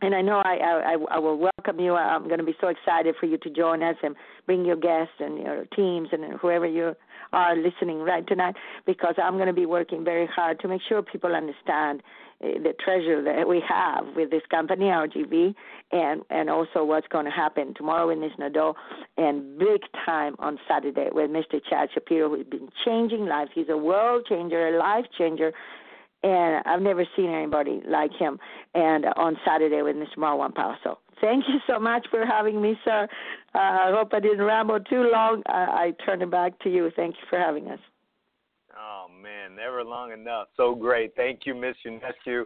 and 0.01 0.13
I 0.13 0.21
know 0.21 0.41
I, 0.45 0.57
I 0.57 0.97
I 1.11 1.19
will 1.19 1.37
welcome 1.37 1.79
you. 1.79 1.95
I'm 1.95 2.27
going 2.27 2.39
to 2.39 2.45
be 2.45 2.55
so 2.61 2.67
excited 2.67 3.15
for 3.19 3.25
you 3.25 3.37
to 3.39 3.49
join 3.49 3.81
us 3.81 3.95
and 4.03 4.15
bring 4.45 4.63
your 4.63 4.75
guests 4.75 5.15
and 5.19 5.39
your 5.39 5.65
teams 5.75 6.09
and 6.11 6.39
whoever 6.39 6.67
you 6.67 6.95
are 7.33 7.55
listening 7.55 7.99
right 7.99 8.25
tonight, 8.27 8.55
because 8.85 9.15
I'm 9.21 9.35
going 9.35 9.47
to 9.47 9.53
be 9.53 9.65
working 9.65 10.03
very 10.03 10.27
hard 10.27 10.59
to 10.61 10.67
make 10.67 10.81
sure 10.87 11.01
people 11.01 11.35
understand 11.35 12.01
eh, 12.41 12.59
the 12.61 12.73
treasure 12.83 13.21
that 13.23 13.47
we 13.47 13.61
have 13.67 14.15
with 14.15 14.29
this 14.31 14.43
company, 14.49 14.85
RGV, 14.85 15.53
and 15.91 16.21
and 16.29 16.49
also 16.49 16.83
what's 16.83 17.07
going 17.07 17.25
to 17.25 17.31
happen 17.31 17.73
tomorrow 17.75 18.09
in 18.09 18.21
this 18.21 18.33
Nadeau, 18.37 18.75
and 19.17 19.57
big 19.57 19.81
time 20.05 20.35
on 20.39 20.59
Saturday 20.67 21.09
with 21.11 21.29
Mr. 21.29 21.59
Chad 21.69 21.89
Shapiro, 21.93 22.29
who's 22.29 22.45
been 22.45 22.69
changing 22.85 23.25
lives. 23.25 23.51
He's 23.53 23.69
a 23.69 23.77
world 23.77 24.25
changer, 24.27 24.67
a 24.67 24.77
life 24.77 25.05
changer 25.17 25.53
and 26.23 26.63
I've 26.65 26.81
never 26.81 27.05
seen 27.15 27.29
anybody 27.29 27.81
like 27.87 28.11
him. 28.11 28.39
And 28.73 29.05
on 29.15 29.37
Saturday 29.45 29.83
with 29.83 29.95
Mr. 29.95 30.17
Marwan 30.17 30.53
Powell. 30.53 30.99
Thank 31.21 31.45
you 31.47 31.59
so 31.67 31.79
much 31.79 32.05
for 32.09 32.25
having 32.25 32.61
me, 32.61 32.75
sir. 32.85 33.07
Uh, 33.55 33.57
I 33.57 33.91
hope 33.91 34.13
I 34.13 34.19
didn't 34.19 34.43
ramble 34.43 34.79
too 34.79 35.09
long. 35.11 35.41
I, 35.47 35.51
I 35.51 36.05
turn 36.05 36.21
it 36.21 36.31
back 36.31 36.59
to 36.59 36.69
you. 36.69 36.91
Thank 36.95 37.15
you 37.15 37.27
for 37.29 37.39
having 37.39 37.67
us. 37.67 37.79
Oh 38.79 39.07
man, 39.09 39.55
never 39.55 39.83
long 39.83 40.11
enough. 40.11 40.47
So 40.55 40.75
great. 40.75 41.15
Thank 41.15 41.41
you, 41.45 41.55
Miss 41.55 41.75
Ionescu. 41.85 42.43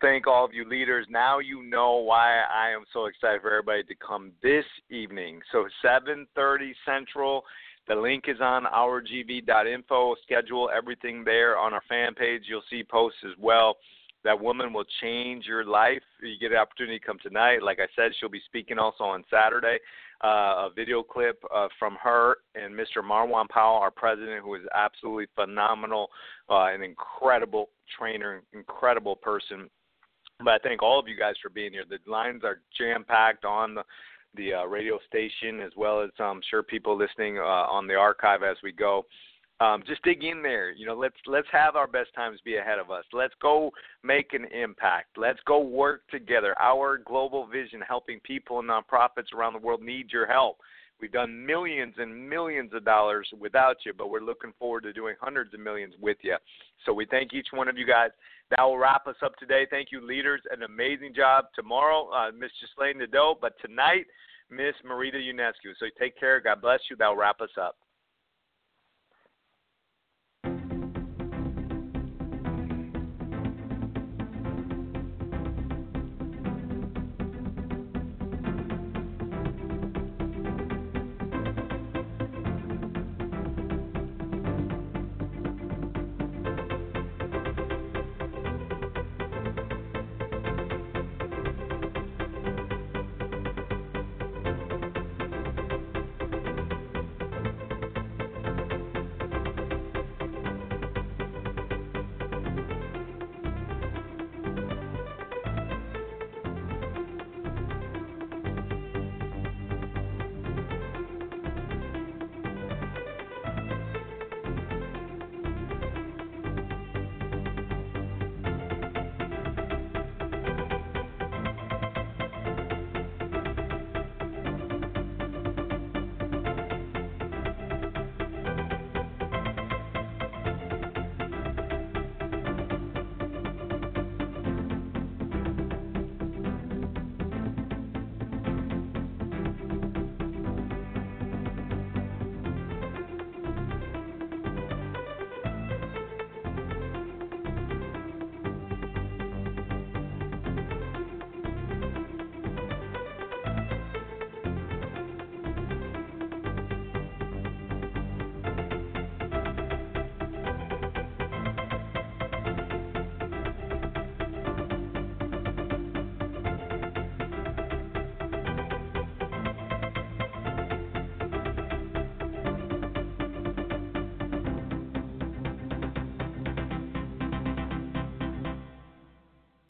Thank 0.00 0.26
all 0.26 0.44
of 0.44 0.54
you 0.54 0.68
leaders. 0.68 1.06
Now 1.10 1.38
you 1.38 1.62
know 1.62 1.96
why 1.96 2.42
I 2.42 2.70
am 2.70 2.84
so 2.92 3.06
excited 3.06 3.42
for 3.42 3.50
everybody 3.50 3.84
to 3.84 3.94
come 3.94 4.32
this 4.42 4.64
evening. 4.90 5.40
So 5.52 5.66
7:30 5.82 6.72
Central 6.86 7.44
the 7.86 7.94
link 7.94 8.24
is 8.28 8.40
on 8.40 8.64
ourgv.info. 8.64 10.14
Schedule 10.22 10.70
everything 10.74 11.22
there 11.24 11.58
on 11.58 11.74
our 11.74 11.82
fan 11.88 12.14
page. 12.14 12.44
You'll 12.46 12.62
see 12.70 12.82
posts 12.82 13.18
as 13.24 13.36
well. 13.38 13.76
That 14.24 14.40
woman 14.40 14.72
will 14.72 14.84
change 15.02 15.44
your 15.46 15.64
life. 15.64 16.02
You 16.22 16.38
get 16.40 16.52
an 16.52 16.58
opportunity 16.58 16.98
to 16.98 17.04
come 17.04 17.18
tonight. 17.22 17.62
Like 17.62 17.78
I 17.78 17.86
said, 17.94 18.12
she'll 18.18 18.30
be 18.30 18.42
speaking 18.46 18.78
also 18.78 19.04
on 19.04 19.24
Saturday. 19.30 19.78
Uh, 20.22 20.68
a 20.68 20.70
video 20.74 21.02
clip 21.02 21.42
uh, 21.54 21.68
from 21.78 21.96
her 22.02 22.36
and 22.54 22.74
Mr. 22.74 23.02
Marwan 23.04 23.48
Powell, 23.48 23.76
our 23.76 23.90
president, 23.90 24.42
who 24.42 24.54
is 24.54 24.62
absolutely 24.74 25.26
phenomenal, 25.34 26.08
uh, 26.48 26.66
an 26.72 26.82
incredible 26.82 27.68
trainer, 27.98 28.42
incredible 28.54 29.16
person. 29.16 29.68
But 30.38 30.48
I 30.48 30.58
thank 30.62 30.82
all 30.82 30.98
of 30.98 31.06
you 31.06 31.18
guys 31.18 31.34
for 31.42 31.50
being 31.50 31.72
here. 31.72 31.84
The 31.88 31.98
lines 32.10 32.42
are 32.44 32.60
jam 32.76 33.04
packed 33.06 33.44
on 33.44 33.74
the 33.74 33.82
the 34.36 34.52
uh, 34.52 34.64
radio 34.64 34.98
station, 35.06 35.60
as 35.60 35.70
well 35.76 36.02
as 36.02 36.10
I'm 36.18 36.40
sure 36.50 36.62
people 36.62 36.96
listening 36.96 37.38
uh, 37.38 37.42
on 37.42 37.86
the 37.86 37.94
archive 37.94 38.42
as 38.42 38.56
we 38.62 38.72
go. 38.72 39.06
Um, 39.60 39.84
just 39.86 40.02
dig 40.02 40.24
in 40.24 40.42
there. 40.42 40.72
You 40.72 40.86
know, 40.86 40.94
let's 40.94 41.14
let's 41.26 41.46
have 41.52 41.76
our 41.76 41.86
best 41.86 42.12
times 42.14 42.40
be 42.44 42.56
ahead 42.56 42.78
of 42.78 42.90
us. 42.90 43.04
Let's 43.12 43.34
go 43.40 43.70
make 44.02 44.32
an 44.32 44.46
impact. 44.46 45.16
Let's 45.16 45.38
go 45.46 45.60
work 45.60 46.02
together. 46.10 46.58
Our 46.60 46.98
global 46.98 47.46
vision, 47.46 47.80
helping 47.86 48.18
people 48.20 48.58
and 48.58 48.68
nonprofits 48.68 49.32
around 49.32 49.52
the 49.52 49.60
world, 49.60 49.80
need 49.80 50.12
your 50.12 50.26
help. 50.26 50.58
We've 51.00 51.12
done 51.12 51.44
millions 51.44 51.94
and 51.98 52.28
millions 52.28 52.72
of 52.72 52.84
dollars 52.84 53.28
without 53.38 53.76
you, 53.84 53.92
but 53.92 54.10
we're 54.10 54.20
looking 54.20 54.52
forward 54.58 54.84
to 54.84 54.92
doing 54.92 55.16
hundreds 55.20 55.52
of 55.54 55.60
millions 55.60 55.94
with 56.00 56.16
you. 56.22 56.36
So 56.84 56.92
we 56.92 57.06
thank 57.06 57.32
each 57.32 57.48
one 57.52 57.68
of 57.68 57.76
you 57.76 57.86
guys. 57.86 58.10
That 58.50 58.62
will 58.62 58.78
wrap 58.78 59.06
us 59.06 59.16
up 59.22 59.36
today. 59.36 59.66
Thank 59.70 59.88
you, 59.90 60.00
leaders. 60.06 60.40
An 60.50 60.62
amazing 60.62 61.14
job 61.14 61.46
tomorrow, 61.54 62.10
uh, 62.10 62.30
Miss 62.32 62.50
Ghislaine 62.60 62.98
Nadeau. 62.98 63.36
But 63.40 63.54
tonight, 63.64 64.06
Miss 64.50 64.74
Marita 64.86 65.16
Ionescu. 65.16 65.74
So 65.78 65.86
take 65.98 66.18
care. 66.18 66.40
God 66.40 66.60
bless 66.60 66.80
you. 66.90 66.96
That 66.96 67.08
will 67.08 67.16
wrap 67.16 67.40
us 67.40 67.50
up. 67.60 67.76